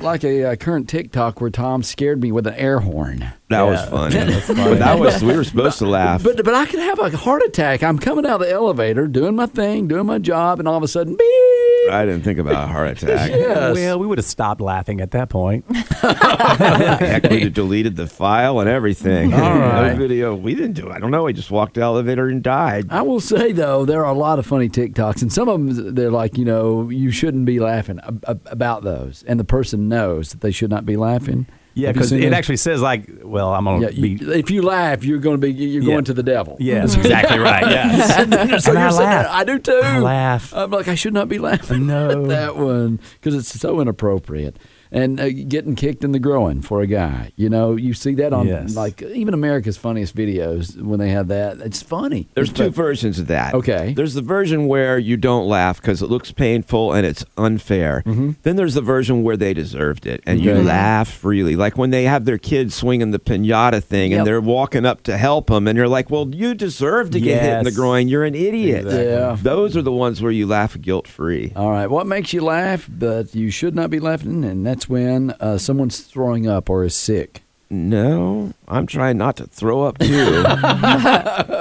like 0.00 0.24
a 0.24 0.52
uh, 0.52 0.56
current 0.56 0.88
TikTok 0.88 1.40
where 1.40 1.50
Tom 1.50 1.82
scared 1.82 2.20
me 2.20 2.30
with 2.30 2.46
an 2.46 2.54
air 2.54 2.80
horn. 2.80 3.32
That 3.48 3.62
was 3.62 3.80
funny. 3.88 4.14
But 4.68 4.78
that 4.80 4.98
was 4.98 5.22
we 5.22 5.34
were 5.34 5.44
supposed 5.44 5.78
to 5.78 5.86
laugh. 5.86 6.22
But 6.22 6.44
but 6.44 6.54
I 6.54 6.66
could 6.66 6.80
have 6.80 6.98
a 6.98 7.16
heart 7.16 7.42
attack. 7.42 7.82
I'm 7.82 7.98
coming 7.98 8.26
out 8.26 8.40
of 8.42 8.46
the 8.46 8.52
elevator, 8.52 9.06
doing 9.06 9.36
my 9.36 9.46
thing, 9.46 9.88
doing 9.88 10.04
my 10.06 10.18
job, 10.18 10.58
and 10.58 10.68
all 10.68 10.76
of 10.76 10.82
a 10.82 10.88
sudden, 10.88 11.14
beep. 11.14 11.90
I 11.92 12.04
didn't 12.04 12.22
think 12.22 12.38
about 12.38 12.64
a 12.64 12.66
heart 12.66 12.88
attack. 13.02 13.30
Yes. 13.30 13.74
Well, 13.74 13.98
we 13.98 14.06
would 14.06 14.18
have 14.18 14.24
stopped 14.26 14.60
laughing 14.60 15.00
at 15.00 15.12
that 15.12 15.30
point. 15.30 15.64
Heck, 15.74 17.22
we'd 17.30 17.42
have 17.44 17.54
deleted 17.54 17.96
the 17.96 18.06
file 18.06 18.60
and 18.60 18.68
everything. 18.68 19.32
All 19.32 19.40
right. 19.40 19.92
No 19.92 19.96
video. 19.96 20.34
We 20.34 20.54
didn't 20.54 20.74
do 20.74 20.88
it. 20.88 20.92
I 20.92 20.98
don't 20.98 21.10
know. 21.10 21.24
We 21.24 21.32
just 21.32 21.50
walked 21.50 21.74
the 21.74 21.80
elevator 21.82 22.28
and 22.28 22.42
died. 22.42 22.86
I 22.90 23.02
will 23.02 23.20
say 23.20 23.52
though, 23.52 23.84
there 23.84 24.04
are 24.04 24.12
a 24.14 24.18
lot 24.18 24.38
of 24.38 24.46
funny 24.46 24.68
TikToks, 24.68 25.22
and 25.22 25.32
some 25.32 25.48
of 25.48 25.54
them 25.76 25.94
they're 25.94 26.10
like, 26.10 26.36
you 26.36 26.44
know, 26.44 26.90
you 26.90 27.10
shouldn't 27.10 27.46
be 27.46 27.60
laughing 27.60 27.98
ab- 28.06 28.24
ab- 28.28 28.46
about 28.50 28.82
those, 28.84 29.24
and 29.26 29.40
the 29.40 29.44
person 29.44 29.88
knows 29.88 30.30
that 30.32 30.40
they 30.42 30.50
should 30.50 30.70
not 30.70 30.84
be 30.84 30.96
laughing. 30.96 31.46
Yeah, 31.78 31.92
because 31.92 32.10
it 32.12 32.18
this? 32.20 32.32
actually 32.32 32.56
says 32.56 32.82
like, 32.82 33.08
well, 33.22 33.54
I'm 33.54 33.64
gonna 33.64 33.86
Yeah, 33.86 33.90
be. 34.00 34.08
you, 34.10 34.32
if 34.32 34.50
you 34.50 34.62
laugh, 34.62 35.04
you're 35.04 35.18
going 35.18 35.36
to 35.36 35.46
be 35.46 35.52
you're 35.52 35.82
Yeah. 35.82 35.92
going 35.94 36.04
to 36.06 36.12
the 36.14 36.22
devil. 36.24 36.56
yeah, 36.58 36.80
that's 36.80 36.94
exactly 37.02 37.38
right. 37.38 37.62
You're, 37.62 38.06
so 38.08 38.36
I 38.38 38.44
you're 38.46 38.58
sitting 38.60 38.74
there, 38.74 38.90
laugh. 38.90 39.26
I 39.30 39.44
do 39.44 39.58
too. 39.58 39.80
I 39.84 39.98
laugh. 40.00 40.52
I'm 40.54 40.70
like, 40.72 40.88
I 40.88 40.94
should 40.96 41.14
not 41.14 41.28
be 41.28 41.38
laughing 41.38 41.86
No. 41.86 42.10
at 42.22 42.28
that 42.28 42.56
one 42.56 42.98
because 43.20 43.34
it's 43.36 43.48
so 43.60 43.80
inappropriate. 43.80 44.56
And 44.90 45.20
uh, 45.20 45.28
getting 45.30 45.74
kicked 45.76 46.02
in 46.04 46.12
the 46.12 46.18
groin 46.18 46.62
for 46.62 46.80
a 46.80 46.86
guy, 46.86 47.32
you 47.36 47.48
know, 47.48 47.76
you 47.76 47.92
see 47.94 48.14
that 48.14 48.32
on 48.32 48.46
Yes. 48.46 48.74
like 48.74 49.02
even 49.02 49.34
America's 49.34 49.76
Funniest 49.76 50.16
Videos 50.16 50.80
when 50.80 50.98
they 50.98 51.10
have 51.10 51.28
that. 51.28 51.58
It's 51.58 51.82
funny. 51.82 52.28
There's 52.34 52.48
It's 52.50 52.58
two 52.58 52.70
versions 52.70 53.18
of 53.18 53.26
that. 53.26 53.52
Okay. 53.54 53.92
There's 53.94 54.14
the 54.14 54.22
version 54.22 54.66
where 54.66 54.98
you 54.98 55.16
don't 55.16 55.46
laugh 55.46 55.80
because 55.80 56.00
it 56.02 56.08
looks 56.08 56.32
painful 56.32 56.92
and 56.94 57.04
it's 57.06 57.24
unfair. 57.36 58.02
Then 58.42 58.56
there's 58.56 58.74
the 58.74 58.80
version 58.80 59.22
where 59.22 59.36
they 59.36 59.52
deserved 59.54 60.06
it 60.06 60.22
and 60.26 60.40
you 60.40 60.48
Mm-hmm. 60.52 60.66
Laugh 60.66 61.08
freely. 61.12 61.56
Like 61.56 61.76
when 61.76 61.90
they 61.90 62.04
have 62.04 62.24
their 62.24 62.38
kids 62.38 62.74
swinging 62.74 63.10
the 63.10 63.18
pinata 63.18 63.82
thing 63.84 64.10
Yep. 64.12 64.18
and 64.18 64.26
they're 64.26 64.40
walking 64.40 64.86
up 64.86 65.02
to 65.04 65.16
help 65.18 65.48
them 65.48 65.68
and 65.68 65.76
you're 65.76 65.86
like, 65.88 66.08
well, 66.10 66.28
you 66.34 66.54
deserve 66.54 67.10
to 67.10 67.20
get 67.20 67.42
hit 67.42 67.58
in 67.58 67.64
the 67.64 67.70
groin. 67.70 68.08
You're 68.08 68.24
an 68.24 68.34
idiot. 68.34 68.86
Exactly. 68.86 69.06
Yeah. 69.06 69.36
Those 69.40 69.76
are 69.76 69.82
the 69.82 69.92
ones 69.92 70.22
where 70.22 70.32
you 70.32 70.46
laugh 70.46 70.80
guilt 70.80 71.06
free. 71.06 71.52
All 71.54 71.70
right. 71.70 71.88
What 71.90 72.06
makes 72.06 72.32
you 72.32 72.40
laugh, 72.40 72.88
but 72.90 73.34
you 73.34 73.50
should 73.50 73.74
not 73.74 73.90
be 73.90 74.00
laughing? 74.00 74.44
And 74.44 74.66
that's 74.66 74.77
when 74.86 75.30
uh, 75.40 75.56
someone's 75.56 76.00
throwing 76.00 76.46
up 76.46 76.68
or 76.68 76.84
is 76.84 76.94
sick. 76.94 77.40
No, 77.70 78.52
I'm 78.66 78.86
trying 78.86 79.16
not 79.18 79.36
to 79.36 79.46
throw 79.46 79.82
up 79.82 79.98
too. 79.98 80.44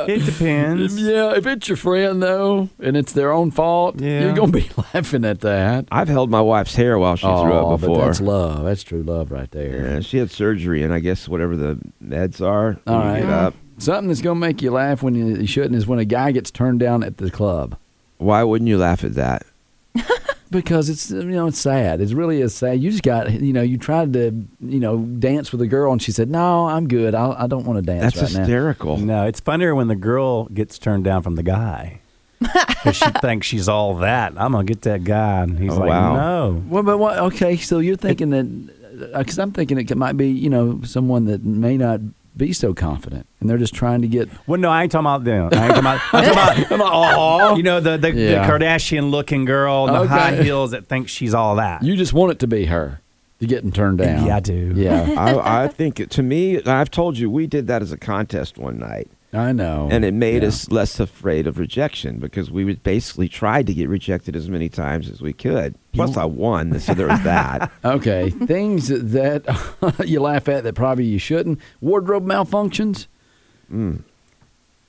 It 0.10 0.24
depends. 0.26 0.98
Yeah, 1.02 1.36
if 1.36 1.46
it's 1.46 1.68
your 1.68 1.76
friend 1.76 2.24
though, 2.24 2.70
and 2.80 2.96
it's 2.96 3.12
their 3.12 3.32
own 3.34 3.52
fault, 3.52 4.00
Yeah. 4.00 4.22
you're 4.22 4.34
gonna 4.34 4.54
be 4.54 4.70
laughing 4.94 5.26
at 5.26 5.42
that. 5.42 5.86
I've 5.92 6.08
held 6.08 6.30
my 6.30 6.40
wife's 6.40 6.76
hair 6.76 6.98
while 6.98 7.18
she 7.18 7.24
threw 7.28 7.30
Oh, 7.32 7.74
up 7.74 7.82
but 7.82 7.88
before. 7.88 8.06
that's 8.06 8.22
love. 8.22 8.64
That's 8.64 8.84
true 8.84 9.04
love 9.04 9.32
right 9.32 9.52
there. 9.52 9.86
Yeah, 9.96 10.00
she 10.00 10.18
had 10.18 10.32
surgery, 10.32 10.82
and 10.82 10.94
I 10.94 11.00
guess 11.00 11.28
whatever 11.28 11.58
the 11.58 11.78
meds 12.02 12.40
are, 12.40 12.78
All 12.88 13.00
when 13.00 13.16
you 13.18 13.22
get 13.24 13.30
up. 13.30 13.54
Something 13.80 14.08
that's 14.08 14.22
gonna 14.22 14.40
make 14.40 14.62
you 14.62 14.72
laugh 14.72 15.04
when 15.04 15.14
you, 15.14 15.36
you 15.36 15.48
shouldn't 15.48 15.76
is 15.76 15.88
when 15.88 16.00
a 16.00 16.06
guy 16.06 16.32
gets 16.32 16.52
turned 16.52 16.80
down 16.80 17.04
at 17.04 17.18
the 17.18 17.30
club 17.30 17.78
Why 18.18 18.44
wouldn't 18.44 18.70
you 18.70 18.78
laugh 18.78 19.04
at 19.04 19.16
that? 19.16 19.44
because 20.52 20.90
it's 20.90 21.12
you 21.12 21.24
know 21.24 21.48
it's 21.48 21.60
sad. 21.60 22.02
It 22.02 22.12
really 22.14 22.42
is 22.42 22.56
sad. 22.56 22.80
You 22.82 22.92
just 22.92 23.04
got 23.04 23.32
you 23.32 23.54
know 23.54 23.62
you 23.62 23.78
tried 23.78 24.14
to 24.14 24.32
you 24.60 24.80
know 24.80 24.98
dance 25.00 25.52
with 25.52 25.62
a 25.62 25.68
girl 25.68 25.92
and 25.92 26.02
she 26.02 26.12
said 26.12 26.30
no, 26.30 26.68
I'm 26.68 26.88
good. 26.88 27.14
I, 27.16 27.44
I 27.44 27.48
don't 27.48 27.66
want 27.66 27.78
to 27.78 27.82
dance 27.84 28.14
That's 28.16 28.18
right 28.18 28.34
now. 28.34 28.40
hysterical. 28.40 28.98
No, 28.98 29.26
it's 29.26 29.40
funnier 29.40 29.76
when 29.76 29.88
the 29.88 29.96
girl 29.96 30.46
gets 30.46 30.78
turned 30.80 31.04
down 31.04 31.22
from 31.24 31.36
the 31.36 31.44
guy. 31.44 32.00
Because 32.78 32.96
she 32.98 33.10
thinks 33.22 33.48
she's 33.48 33.68
all 33.68 33.96
that. 33.96 34.34
I'm 34.38 34.52
gonna 34.52 34.64
get 34.64 34.84
that 34.84 35.04
guy, 35.04 35.42
and 35.42 35.58
he's 35.58 35.72
Oh, 35.74 35.80
like, 35.80 35.90
wow. 35.90 36.16
no. 36.16 36.64
Well, 36.68 36.84
but 36.84 37.00
what? 37.00 37.18
Okay, 37.18 37.58
so 37.58 37.80
you're 37.80 37.96
thinking 37.96 38.30
that 38.30 39.12
uh, 39.14 39.18
because 39.20 39.40
I'm 39.40 39.52
thinking 39.52 39.80
it 39.80 39.98
might 39.98 40.16
be 40.16 40.30
you 40.30 40.50
know 40.50 40.80
someone 40.84 41.26
that 41.26 41.44
may 41.44 41.76
not 41.78 42.00
be 42.38 42.54
so 42.54 42.74
confident 42.74 43.26
and 43.40 43.50
they're 43.50 43.58
just 43.58 43.74
trying 43.74 44.02
to 44.02 44.08
get 44.08 44.30
Well, 44.48 44.60
no, 44.60 44.70
I 44.70 44.84
ain't 44.84 44.92
talking 44.92 45.06
about 45.06 45.24
them. 45.24 45.50
I 45.52 45.66
ain't 45.66 45.76
talking 45.76 45.80
about. 45.80 46.02
I'm 46.14 46.24
talking 46.26 46.76
about 46.76 47.56
you 47.58 47.64
know, 47.64 47.80
the 47.80 47.98
the, 47.98 48.12
Yeah. 48.14 48.46
the 48.48 48.52
Kardashian-looking 48.54 49.46
girl, 49.46 49.88
the 49.88 50.00
Okay. 50.00 50.08
high 50.08 50.36
heels 50.44 50.72
that 50.72 50.88
thinks 50.88 51.12
she's 51.12 51.34
all 51.34 51.56
that. 51.58 51.84
you 51.84 51.96
just 51.96 52.14
want 52.14 52.32
it 52.32 52.40
to 52.40 52.48
be 52.48 52.66
her. 52.66 53.02
You're 53.40 53.48
getting 53.50 53.72
turned 53.72 54.00
down. 54.00 54.26
Yeah, 54.26 54.38
I 54.38 54.40
do. 54.40 54.74
Yeah, 54.76 55.14
I, 55.18 55.64
I 55.66 55.68
think 55.68 56.00
it, 56.00 56.10
to 56.12 56.24
me, 56.24 56.62
I've 56.64 56.90
told 56.90 57.18
you, 57.20 57.30
we 57.30 57.46
did 57.46 57.68
that 57.68 57.82
as 57.84 57.92
a 57.92 57.98
contest 57.98 58.58
one 58.58 58.80
night, 58.80 59.10
I 59.38 59.52
know. 59.52 59.88
and 59.92 60.04
it 60.04 60.14
made 60.14 60.42
Yeah. 60.42 60.50
us 60.50 60.70
less 60.72 61.00
afraid 61.00 61.48
of 61.48 61.60
rejection 61.60 62.18
because 62.20 62.50
we 62.52 62.66
would 62.66 62.82
basically 62.84 63.30
tried 63.30 63.68
to 63.68 63.74
get 63.74 63.88
rejected 63.88 64.36
as 64.36 64.50
many 64.50 64.68
times 64.70 65.10
as 65.10 65.22
we 65.22 65.32
could. 65.34 65.76
Plus, 65.94 66.18
I 66.18 66.26
won, 66.26 66.80
so 66.80 66.94
there 66.94 67.08
was 67.08 67.22
that. 67.24 67.72
Okay, 67.86 68.30
things 68.32 68.88
that 68.90 69.46
you 70.06 70.20
laugh 70.20 70.48
at 70.50 70.64
that 70.64 70.74
probably 70.76 71.06
you 71.06 71.20
shouldn't. 71.20 71.60
Wardrobe 71.82 72.26
malfunctions. 72.26 73.08
Mm. 73.72 74.02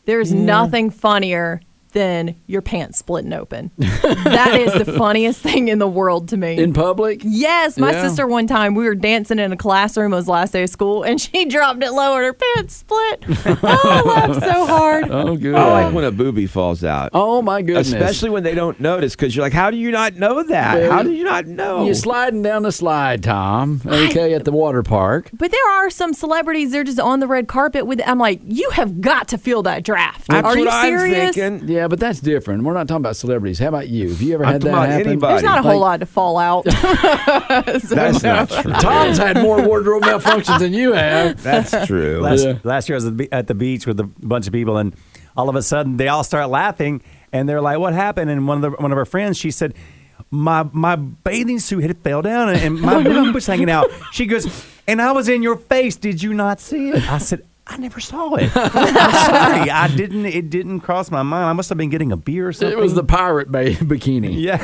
There's 0.07 0.33
nothing 0.33 0.91
funnier 0.91 1.61
than 1.93 2.37
your 2.47 2.63
pants 2.63 2.99
splitting 2.99 3.33
open. 3.33 3.71
that 3.79 4.59
is 4.61 4.85
the 4.85 4.93
funniest 4.99 5.41
thing 5.41 5.69
in 5.69 5.79
the 5.79 5.89
world 5.89 6.29
to 6.29 6.37
me. 6.37 6.59
In 6.59 6.73
public? 6.73 7.21
Yes, 7.25 7.79
my 7.79 7.93
Yeah. 7.93 8.03
sister 8.09 8.27
one 8.27 8.47
time 8.47 8.75
we 8.75 8.85
were 8.85 8.95
dancing 8.95 9.39
in 9.39 9.53
a 9.53 9.57
classroom. 9.57 10.13
It 10.13 10.17
was 10.17 10.29
last 10.29 10.53
day 10.53 10.63
of 10.65 10.71
school, 10.71 11.03
and 11.03 11.21
she 11.21 11.45
dropped 11.49 11.83
it 11.83 11.91
low, 11.93 12.15
and 12.17 12.25
her 12.25 12.33
pants 12.33 12.77
split. 12.77 13.25
oh, 13.63 13.81
I 13.85 14.03
laughed 14.03 14.43
so 14.45 14.67
hard. 14.67 15.11
Oh, 15.11 15.37
good. 15.37 15.55
I 15.55 15.85
like 15.85 15.95
when 15.95 16.05
a 16.05 16.11
booby 16.11 16.47
falls 16.47 16.85
out. 16.85 17.11
oh 17.15 17.43
my 17.43 17.63
goodness! 17.63 17.89
Especially 17.93 18.31
when 18.31 18.43
they 18.43 18.55
don't 18.55 18.79
notice, 18.81 19.15
because 19.17 19.35
you're 19.35 19.45
like, 19.45 19.53
"How 19.53 19.71
do 19.71 19.77
you 19.77 19.91
not 19.91 20.15
know 20.15 20.43
that? 20.43 20.79
Well, 20.79 20.93
How 20.93 21.03
do 21.03 21.13
you 21.13 21.25
not 21.25 21.47
know?" 21.47 21.85
You're 21.85 21.95
sliding 21.95 22.43
down 22.43 22.63
the 22.63 22.73
slide, 22.73 23.23
Tom. 23.23 23.81
Okay, 23.87 24.35
at 24.35 24.45
the 24.45 24.53
water 24.53 24.83
park. 24.83 25.31
But 25.33 25.51
there 25.53 25.71
are 25.71 25.91
some 25.91 26.13
celebrities. 26.15 26.73
They're 26.73 26.85
just 26.85 27.01
on 27.01 27.21
the 27.21 27.27
red 27.27 27.49
carpet 27.49 27.87
with. 27.87 28.01
I'm 28.07 28.19
like, 28.19 28.41
you 28.45 28.71
have 28.71 29.01
got 29.01 29.29
to 29.29 29.39
feel 29.39 29.63
that 29.65 29.85
draft. 29.85 30.29
That's 30.29 30.47
are 30.47 30.57
you 30.59 30.65
what 30.65 30.75
I'm 30.75 30.99
serious? 30.99 31.35
thinking. 31.37 31.69
Yeah, 31.69 31.78
but 31.87 32.01
that's 32.01 32.19
different. 32.21 32.65
We're 32.65 32.73
not 32.75 32.89
talking 32.89 33.03
about 33.03 33.15
celebrities. 33.17 33.59
How 33.61 33.69
about 33.69 33.89
you? 33.89 34.09
Have 34.09 34.21
you 34.21 34.35
ever 34.35 34.45
I'm 34.45 34.55
had 34.55 34.63
that 34.63 34.89
happen? 34.89 35.07
anybody. 35.07 35.33
There's 35.35 35.43
not 35.45 35.59
a 35.59 35.63
whole 35.63 35.79
Like- 35.79 35.81
lot 35.81 36.01
to 36.01 36.07
fall 36.07 36.39
out. 36.39 36.65
That's 37.49 38.23
not 38.23 38.51
true. 38.51 38.73
Tom's 38.73 39.19
had 39.19 39.37
more 39.37 39.63
wardrobe 39.67 40.03
malfunctions 40.03 40.59
than 40.59 40.73
you 40.73 40.93
have. 40.93 41.43
That's 41.43 41.87
true. 41.87 42.21
Last, 42.21 42.45
Yeah. 42.45 42.59
last 42.65 42.89
year 42.89 42.97
I 42.97 42.99
was 42.99 43.07
at 43.07 43.17
the, 43.19 43.33
at 43.33 43.47
the 43.47 43.55
beach 43.55 43.87
with 43.87 44.01
a 44.01 44.05
bunch 44.05 44.47
of 44.47 44.53
people, 44.53 44.77
and 44.79 44.95
all 45.37 45.49
of 45.49 45.57
a 45.57 45.63
sudden 45.63 45.97
they 45.97 46.09
all 46.09 46.25
start 46.25 46.49
laughing, 46.51 47.03
and 47.33 47.49
they're 47.49 47.61
like, 47.61 47.79
"What 47.79 47.93
happened?" 47.95 48.31
And 48.31 48.49
one 48.49 48.65
of 48.65 48.73
the, 48.73 48.83
one 48.83 48.91
of 48.93 48.99
our 48.99 49.05
friends, 49.05 49.37
she 49.37 49.51
said, 49.51 49.75
"My 50.31 50.67
my 50.73 50.97
bathing 50.97 51.59
suit 51.61 51.83
had 51.85 51.97
fell 51.99 52.23
down, 52.23 52.49
and, 52.49 52.59
and 52.61 52.81
my 52.81 53.03
boob 53.05 53.35
was 53.35 53.47
hanging 53.47 53.71
out." 53.71 53.87
She 54.13 54.27
goes, 54.27 54.47
"And 54.87 55.01
I 55.01 55.13
was 55.13 55.29
in 55.29 55.43
your 55.43 55.57
face. 55.57 55.97
Did 55.97 56.23
you 56.23 56.35
not 56.35 56.61
see 56.61 56.91
it?" 56.91 57.09
I 57.11 57.19
said. 57.19 57.45
I 57.71 57.77
never 57.77 58.01
saw 58.01 58.35
it. 58.37 58.51
I'm 58.57 58.71
sorry, 58.73 59.71
I 59.71 59.89
didn't. 59.95 60.25
It 60.25 60.49
didn't 60.49 60.81
cross 60.81 61.11
my 61.11 61.23
mind. 61.23 61.45
I 61.45 61.53
must 61.53 61.69
have 61.69 61.77
been 61.77 61.91
getting 61.91 62.13
a 62.13 62.17
beer 62.17 62.49
or 62.49 62.53
something. 62.53 62.77
It 62.79 62.81
was 62.81 62.95
the 62.95 63.05
pirate 63.05 63.53
ba- 63.53 63.73
bikini. 63.75 64.41
yeah. 64.41 64.57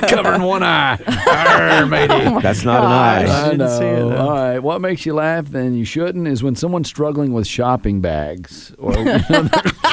Covering 0.08 0.42
one 0.42 0.62
eye. 0.62 0.98
Arr, 1.26 1.86
matey. 1.86 2.12
Oh 2.26 2.40
That's 2.40 2.64
not 2.64 2.84
an 2.84 2.90
eye. 2.90 3.46
I 3.46 3.50
didn't 3.50 3.68
see 3.70 3.84
it, 3.84 4.12
All 4.18 4.30
right. 4.30 4.58
What 4.58 4.80
makes 4.82 5.06
you 5.06 5.14
laugh 5.14 5.54
and 5.54 5.76
you 5.78 5.84
shouldn't 5.86 6.28
is 6.28 6.42
when 6.42 6.54
someone's 6.54 6.88
struggling 6.88 7.32
with 7.32 7.46
shopping 7.46 8.00
bags 8.00 8.74
or 8.78 8.94
you 8.96 9.04
know, 9.04 9.18
they're 9.28 9.42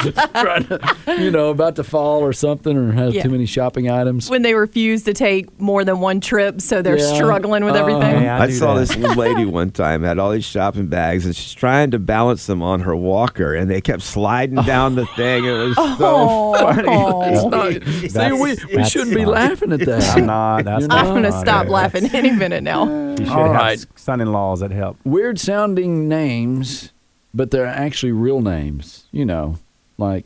trying 0.02 0.64
to, 0.64 0.94
you 1.18 1.30
know, 1.30 1.50
about 1.50 1.76
to 1.76 1.84
fall 1.84 2.20
or 2.20 2.32
something 2.32 2.76
or 2.76 2.92
have 2.92 3.14
Yeah. 3.14 3.22
too 3.22 3.30
many 3.30 3.46
shopping 3.46 3.90
items. 3.90 4.28
when 4.30 4.42
they 4.42 4.54
refuse 4.54 5.02
to 5.04 5.12
take 5.14 5.60
more 5.60 5.84
than 5.84 6.00
one 6.00 6.20
trip, 6.20 6.60
so 6.60 6.82
they're 6.82 6.98
Yeah. 6.98 7.14
struggling 7.14 7.64
with 7.64 7.74
Uh, 7.74 7.78
everything. 7.80 8.22
Yeah, 8.22 8.40
I, 8.40 8.46
do 8.46 8.52
saw 8.52 8.74
that. 8.74 8.88
this 8.88 9.16
lady 9.16 9.44
one 9.44 9.70
time 9.70 10.02
had 10.02 10.18
all 10.18 10.30
these 10.30 10.44
shopping 10.44 10.86
bags 10.86 11.24
and 11.26 11.34
she's 11.34 11.52
trying 11.54 11.90
to 11.92 11.98
balance 11.98 12.46
them 12.46 12.62
on 12.62 12.80
her 12.80 12.94
walker 12.96 13.54
and 13.54 13.70
they 13.70 13.80
kept 13.80 14.02
sliding 14.02 14.62
down 14.62 14.94
the 14.94 15.06
thing. 15.06 15.44
It 15.44 15.50
was 15.52 15.76
so 15.76 15.84
Oh. 16.00 16.54
funny. 16.54 16.88
It's 17.28 17.44
not- 17.44 17.72
see, 17.72 18.08
That's- 18.08 18.32
we, 18.32 18.50
we 18.70 18.76
that's 18.76 18.90
shouldn't 18.90 19.14
be 19.16 19.24
laughing 19.26 19.72
at 19.72 19.80
that. 19.80 20.16
I'm 20.16 20.26
not. 20.26 20.64
That's 20.64 20.82
You 20.82 20.88
not 20.88 21.04
know? 21.04 21.08
I'm 21.10 21.14
gonna 21.16 21.30
funny. 21.30 21.44
stop 21.44 21.68
laughing 21.68 22.10
any 22.12 22.30
minute 22.32 22.62
now. 22.62 22.86
You 23.18 23.24
should 23.24 23.32
All 23.34 23.46
have 23.52 23.54
right. 23.54 23.86
son-in-laws 23.96 24.60
that 24.60 24.70
help. 24.70 24.96
Weird 25.04 25.40
sounding 25.40 26.08
names, 26.08 26.92
but 27.34 27.50
they're 27.50 27.66
actually 27.66 28.12
real 28.12 28.40
names. 28.40 29.06
You 29.10 29.24
know, 29.24 29.56
like 29.98 30.24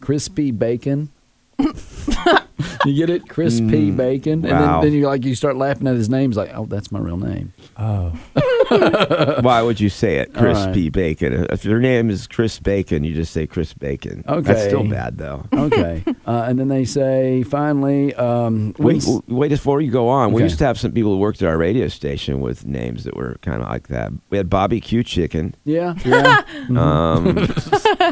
Crispy 0.00 0.50
Bacon. 0.50 1.10
you 2.84 2.94
get 2.94 3.10
it, 3.10 3.28
Crispy 3.28 3.90
Bacon, 3.90 4.44
and 4.44 4.50
wow. 4.50 4.80
then, 4.80 4.90
then 4.90 4.98
you 4.98 5.06
like 5.06 5.24
you 5.24 5.34
start 5.34 5.56
laughing 5.56 5.86
at 5.86 5.94
his 5.94 6.08
names, 6.08 6.36
like, 6.36 6.50
oh, 6.54 6.66
that's 6.66 6.90
my 6.90 6.98
real 6.98 7.16
name. 7.16 7.52
Oh, 7.76 8.10
Why 9.42 9.62
would 9.62 9.80
you 9.80 9.88
say 9.88 10.16
it? 10.16 10.34
All 10.34 10.42
Crispy 10.42 10.88
Bacon. 10.88 11.46
If 11.50 11.64
your 11.64 11.78
name 11.78 12.10
is 12.10 12.26
Chris 12.26 12.58
Bacon, 12.58 13.04
you 13.04 13.14
just 13.14 13.32
say 13.32 13.46
Chris 13.46 13.72
Bacon. 13.74 14.24
Okay, 14.26 14.40
That's 14.40 14.64
still 14.64 14.88
bad 14.88 15.18
though. 15.18 15.44
Okay, 15.52 16.02
uh, 16.26 16.46
and 16.48 16.58
then 16.58 16.68
they 16.68 16.84
say 16.84 17.42
finally, 17.44 18.14
um, 18.14 18.74
Wait, 18.78 19.02
when's- 19.04 19.22
wait 19.28 19.48
before 19.48 19.80
you 19.80 19.90
go 19.90 20.08
on. 20.08 20.32
We 20.32 20.42
used 20.42 20.58
to 20.58 20.64
have 20.64 20.78
some 20.78 20.92
people 20.92 21.12
who 21.12 21.18
worked 21.18 21.42
at 21.42 21.48
our 21.48 21.58
radio 21.58 21.88
station 21.88 22.40
with 22.40 22.66
names 22.66 23.04
that 23.04 23.16
were 23.16 23.36
kind 23.42 23.62
of 23.62 23.68
like 23.68 23.88
that. 23.88 24.12
We 24.30 24.36
had 24.38 24.50
Bobby 24.50 24.80
Q 24.80 25.02
Chicken. 25.04 25.54
yeah, 25.64 25.94
yeah. 26.04 26.42
Um, 26.70 27.36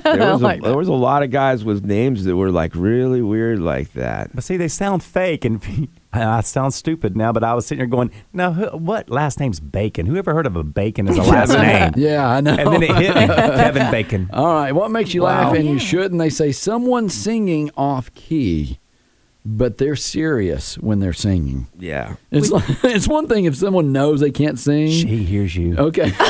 there, 0.01 0.17
was 0.33 0.43
like 0.43 0.61
a, 0.61 0.63
there 0.63 0.77
was 0.77 0.89
a 0.89 0.93
lot 0.93 1.23
of 1.23 1.31
guys 1.31 1.65
with 1.65 1.85
names 1.85 2.25
that 2.25 2.37
were 2.37 2.51
like 2.51 2.75
really 2.75 3.23
weird 3.23 3.59
like 3.61 3.93
that. 3.93 4.35
but 4.35 4.43
see, 4.45 4.57
they 4.57 4.69
sound 4.69 5.03
fake, 5.03 5.45
and 5.45 5.63
I 6.13 6.41
sound 6.41 6.75
stupid 6.75 7.17
now. 7.17 7.33
But 7.33 7.45
I 7.45 7.55
was 7.55 7.67
sitting 7.67 7.79
there 7.79 7.87
going, 7.87 8.11
"Now, 8.33 8.53
who, 8.53 8.67
what 8.77 9.09
last 9.09 9.39
name's 9.39 9.61
Bacon? 9.61 10.07
Who 10.07 10.17
ever 10.17 10.35
heard 10.35 10.47
of 10.47 10.57
a 10.57 10.65
Bacon 10.65 11.07
as 11.09 11.17
a 11.17 11.23
last 11.31 11.53
name?" 11.53 11.93
yeah, 11.97 12.29
I 12.29 12.41
know. 12.41 12.55
And 12.55 12.73
then 12.73 12.83
it 12.83 12.97
hit 12.97 13.15
me, 13.15 13.27
Kevin 13.29 13.91
Bacon. 13.93 14.31
All 14.33 14.53
right, 14.55 14.73
what 14.73 14.91
makes 14.91 15.15
you 15.15 15.23
laugh 15.23 15.53
Wow. 15.53 15.59
and 15.59 15.69
you 15.69 15.79
shouldn't? 15.79 16.19
They 16.19 16.31
say 16.31 16.51
someone 16.51 17.09
singing 17.09 17.71
off 17.77 18.13
key, 18.15 18.80
but 19.45 19.79
they're 19.79 19.97
serious 19.97 20.77
when 20.79 21.01
they're 21.01 21.13
singing. 21.13 21.67
Yeah. 21.79 22.17
It's 22.31 22.51
like, 22.51 22.65
it's 22.85 23.09
one 23.09 23.27
thing 23.29 23.47
if 23.47 23.57
someone 23.57 23.91
knows 23.93 24.21
they 24.21 24.31
can't 24.31 24.59
sing. 24.59 24.91
She 24.91 25.25
hears 25.25 25.57
you. 25.57 25.77
Okay. 25.77 26.13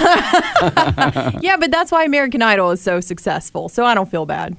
Yeah, 1.41 1.57
but 1.59 1.71
that's 1.71 1.91
why 1.91 2.05
American 2.05 2.43
Idol 2.43 2.71
is 2.71 2.81
so 2.83 3.01
successful. 3.01 3.69
So 3.69 3.85
I 3.85 3.95
don't 3.95 4.11
feel 4.11 4.27
bad. 4.27 4.57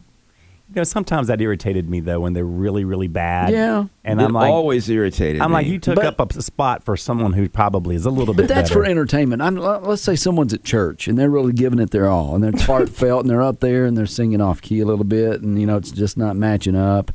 You 0.70 0.76
know, 0.78 0.84
sometimes 0.84 1.28
that 1.28 1.42
irritated 1.42 1.90
me 1.90 2.00
though 2.00 2.22
when 2.22 2.34
they're 2.34 2.46
really, 2.46 2.86
really 2.86 3.08
bad. 3.10 3.52
Yeah. 3.52 3.86
and 4.06 4.22
It 4.22 4.24
I'm 4.24 4.32
like, 4.34 4.50
always 4.50 4.90
irritated. 4.90 5.42
I'm 5.42 5.52
like, 5.52 5.68
you 5.68 5.80
took 5.80 5.96
But- 5.98 6.06
up 6.20 6.34
a 6.36 6.42
spot 6.42 6.84
for 6.84 6.96
someone 6.98 7.34
who 7.34 7.48
probably 7.50 7.96
is 7.96 8.06
a 8.06 8.10
little 8.10 8.34
But 8.34 8.44
bit. 8.44 8.48
that's 8.48 8.70
better. 8.70 8.82
for 8.84 8.90
entertainment. 8.90 9.42
I'm, 9.42 9.60
uh, 9.60 9.80
let's 9.80 10.02
say 10.02 10.16
someone's 10.16 10.54
at 10.54 10.64
church 10.64 11.08
and 11.08 11.18
they're 11.18 11.30
really 11.30 11.52
giving 11.54 11.80
it 11.80 11.92
their 11.92 12.08
all, 12.10 12.36
and 12.36 12.44
they're 12.44 12.54
heartfelt, 12.66 13.22
and 13.22 13.30
they're 13.30 13.42
up 13.42 13.60
there 13.60 13.86
and 13.86 13.98
they're 13.98 14.06
singing 14.06 14.40
off 14.42 14.62
key 14.62 14.80
a 14.80 14.86
little 14.86 15.04
bit, 15.06 15.42
and 15.42 15.60
you 15.60 15.68
know 15.68 15.76
it's 15.78 15.92
just 15.92 16.18
not 16.18 16.36
matching 16.38 16.76
up. 16.76 17.12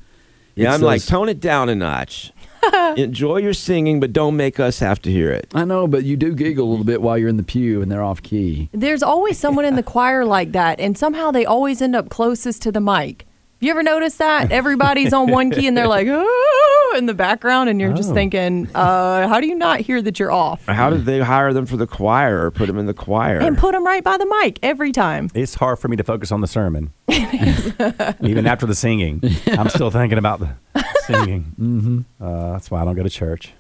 Yeah, 0.57 0.69
It's 0.69 0.77
I'm 0.77 0.81
like, 0.87 1.05
tone 1.05 1.29
it 1.29 1.39
down 1.39 1.69
a 1.69 1.75
notch. 1.75 2.33
Enjoy 2.97 3.37
your 3.37 3.53
singing, 3.53 4.01
but 4.01 4.13
don't 4.13 4.37
make 4.37 4.59
us 4.59 4.79
have 4.79 5.01
to 5.03 5.11
hear 5.11 5.31
it. 5.31 5.49
I 5.55 5.65
know, 5.65 5.87
but 5.87 6.05
you 6.05 6.17
do 6.17 6.35
giggle 6.35 6.67
a 6.67 6.71
little 6.71 6.85
bit 6.85 7.03
while 7.03 7.19
you're 7.19 7.29
in 7.29 7.37
the 7.37 7.43
pew 7.43 7.83
and 7.83 7.93
they're 7.93 8.03
off 8.03 8.23
key. 8.23 8.71
There's 8.73 9.03
always 9.03 9.39
someone 9.39 9.67
in 9.67 9.77
the 9.77 9.83
choir 9.95 10.25
like 10.25 10.53
that, 10.53 10.81
and 10.81 10.97
somehow 10.97 11.31
they 11.31 11.45
always 11.45 11.83
end 11.83 11.95
up 11.95 12.09
closest 12.09 12.63
to 12.63 12.73
the 12.73 12.81
mic. 12.81 13.26
You 13.59 13.71
ever 13.71 13.83
notice 13.83 14.17
that? 14.19 14.53
Everybody's 14.53 15.15
on 15.15 15.31
one 15.31 15.51
key 15.51 15.67
and 15.67 15.75
they're 15.77 15.89
like, 15.89 16.07
oh, 16.11 16.95
in 16.99 17.07
the 17.07 17.15
background, 17.15 17.71
and 17.71 17.81
you're 17.81 17.95
just 17.95 18.11
Oh. 18.11 18.15
thinking, 18.15 18.69
uh, 18.75 19.27
how 19.29 19.41
do 19.41 19.47
you 19.47 19.55
not 19.55 19.81
hear 19.81 20.03
that 20.03 20.19
you're 20.19 20.31
off? 20.31 20.67
How 20.67 20.91
did 20.91 21.07
they 21.07 21.21
hire 21.21 21.55
them 21.55 21.65
for 21.65 21.79
the 21.79 21.87
choir 21.87 22.45
or 22.45 22.51
put 22.51 22.67
them 22.67 22.79
in 22.79 22.85
the 22.85 22.93
choir? 22.95 23.39
And 23.39 23.57
put 23.57 23.73
them 23.73 23.85
right 23.85 24.05
by 24.05 24.19
the 24.19 24.27
mic 24.43 24.59
every 24.63 24.93
time. 24.93 25.31
It's 25.35 25.55
hard 25.55 25.79
for 25.79 25.89
me 25.89 25.97
to 25.97 26.05
focus 26.05 26.31
on 26.33 26.43
the 26.43 26.47
sermon, 26.47 26.93
even 27.09 28.47
after 28.47 28.67
the 28.67 28.75
singing. 28.75 29.23
I'm 29.47 29.71
still 29.71 29.91
thinking 29.91 30.19
about 30.19 30.41
the 30.41 30.51
singing. 31.07 31.55
Mm-hmm. 31.59 32.01
Uh, 32.23 32.53
that's 32.53 32.71
why 32.71 32.83
I 32.83 32.85
don't 32.85 32.95
go 32.95 33.03
to 33.03 33.11
church. 33.11 33.53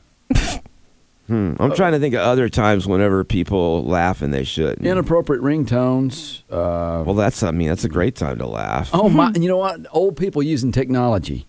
Hmm. 1.26 1.54
I'm 1.58 1.74
trying 1.74 1.92
to 1.92 1.98
think 1.98 2.14
of 2.14 2.20
other 2.20 2.48
times 2.48 2.86
whenever 2.86 3.24
people 3.24 3.84
laugh 3.84 4.22
and 4.22 4.32
they 4.32 4.44
shouldn't. 4.44 4.86
Inappropriate 4.86 5.42
ringtones. 5.42 6.42
Uh, 6.50 7.02
well, 7.04 7.14
that's 7.14 7.42
I 7.42 7.50
mean 7.50 7.68
that's 7.68 7.84
a 7.84 7.88
great 7.88 8.14
time 8.14 8.38
to 8.38 8.46
laugh. 8.46 8.90
oh 8.92 9.08
my! 9.08 9.32
You 9.34 9.48
know 9.48 9.56
what? 9.56 9.80
Old 9.90 10.16
people 10.16 10.42
using 10.42 10.72
technology 10.72 11.46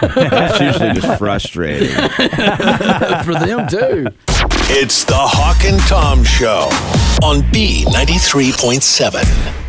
That's 0.00 0.60
usually 0.60 0.92
just 0.92 1.18
frustrating. 1.18 1.88
for 3.24 3.34
them 3.34 3.68
too. 3.68 4.06
It's 4.72 5.04
the 5.04 5.14
Hawk 5.16 5.64
and 5.64 5.80
Tom 5.82 6.24
Show 6.24 6.68
on 7.22 7.42
B93.7. 7.52 9.59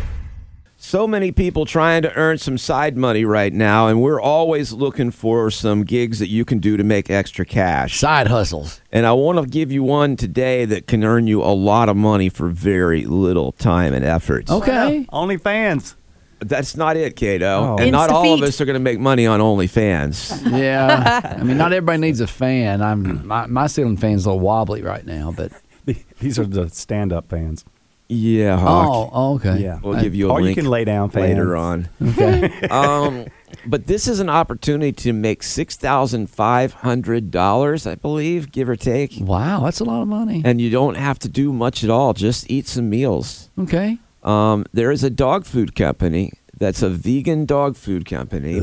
so 0.92 1.06
many 1.06 1.32
people 1.32 1.64
trying 1.64 2.02
to 2.02 2.14
earn 2.16 2.36
some 2.36 2.58
side 2.58 2.98
money 2.98 3.24
right 3.24 3.54
now, 3.54 3.86
and 3.86 4.02
we're 4.02 4.20
always 4.20 4.74
looking 4.74 5.10
for 5.10 5.50
some 5.50 5.84
gigs 5.84 6.18
that 6.18 6.28
you 6.28 6.44
can 6.44 6.58
do 6.58 6.76
to 6.76 6.84
make 6.84 7.08
extra 7.08 7.46
cash. 7.46 7.98
Side 7.98 8.26
hustles. 8.26 8.82
And 8.92 9.06
I 9.06 9.12
want 9.12 9.38
to 9.38 9.46
give 9.46 9.72
you 9.72 9.82
one 9.82 10.16
today 10.16 10.66
that 10.66 10.86
can 10.86 11.02
earn 11.02 11.26
you 11.26 11.42
a 11.42 11.54
lot 11.54 11.88
of 11.88 11.96
money 11.96 12.28
for 12.28 12.48
very 12.48 13.06
little 13.06 13.52
time 13.52 13.94
and 13.94 14.04
effort. 14.04 14.50
Okay. 14.50 15.06
Only 15.08 15.38
fans. 15.38 15.96
That's 16.40 16.76
not 16.76 16.98
it, 16.98 17.16
Kato. 17.16 17.46
Oh. 17.46 17.76
And 17.80 17.90
not 17.90 18.10
all 18.10 18.34
of 18.34 18.42
us 18.42 18.60
are 18.60 18.66
going 18.66 18.74
to 18.74 18.78
make 18.78 19.00
money 19.00 19.26
on 19.26 19.40
OnlyFans. 19.40 20.42
Yeah. 20.58 21.36
I 21.38 21.42
mean, 21.42 21.56
not 21.56 21.72
everybody 21.72 22.00
needs 22.00 22.20
a 22.20 22.26
fan. 22.26 22.82
I'm 22.82 23.26
my, 23.26 23.46
my 23.46 23.66
ceiling 23.66 23.96
fan's 23.96 24.26
a 24.26 24.28
little 24.28 24.40
wobbly 24.40 24.82
right 24.82 25.06
now, 25.06 25.32
but 25.34 25.52
These 26.20 26.38
are 26.38 26.46
the 26.46 26.68
stand-up 26.68 27.28
fans. 27.28 27.64
Yeah, 28.08 28.58
Hawk. 28.58 28.88
oh, 28.90 29.10
oh, 29.12 29.34
okay. 29.36 29.58
Yeah. 29.62 29.78
We'll 29.82 30.00
give 30.00 30.14
you 30.14 30.28
a 30.28 30.32
Or 30.32 30.40
you 30.40 30.54
can 30.54 30.66
lay 30.66 30.84
down 30.84 31.10
later 31.10 31.56
on. 31.56 31.88
Okay. 32.00 32.50
um, 32.70 33.26
but 33.66 33.86
this 33.86 34.06
is 34.06 34.20
an 34.20 34.28
opportunity 34.28 34.92
to 34.92 35.12
make 35.12 35.42
six 35.42 35.76
thousand 35.76 36.28
five 36.28 36.74
hundred 36.74 37.30
dollars, 37.30 37.86
I 37.86 37.94
believe, 37.94 38.52
give 38.52 38.68
or 38.68 38.76
take. 38.76 39.14
wow, 39.20 39.60
that's 39.60 39.80
a 39.80 39.84
lot 39.84 40.02
of 40.02 40.08
money. 40.08 40.42
And 40.44 40.60
you 40.60 40.70
don't 40.70 40.96
have 40.96 41.18
to 41.20 41.28
do 41.28 41.52
much 41.52 41.84
at 41.84 41.90
all; 41.90 42.12
just 42.12 42.50
eat 42.50 42.66
some 42.66 42.90
meals. 42.90 43.50
Okay. 43.58 43.98
Um, 44.22 44.66
there 44.72 44.90
is 44.90 45.02
a 45.02 45.10
dog 45.10 45.44
food 45.44 45.74
company 45.74 46.32
that's 46.56 46.82
a 46.82 46.88
vegan 46.90 47.44
dog 47.46 47.76
food 47.76 48.04
company, 48.04 48.60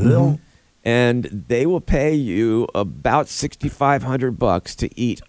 and 0.84 1.24
they 1.24 1.66
will 1.66 1.80
pay 1.80 2.14
you 2.14 2.68
about 2.74 3.28
sixty 3.28 3.68
five 3.68 4.02
hundred 4.02 4.38
bucks 4.38 4.74
to 4.76 5.00
eat 5.00 5.20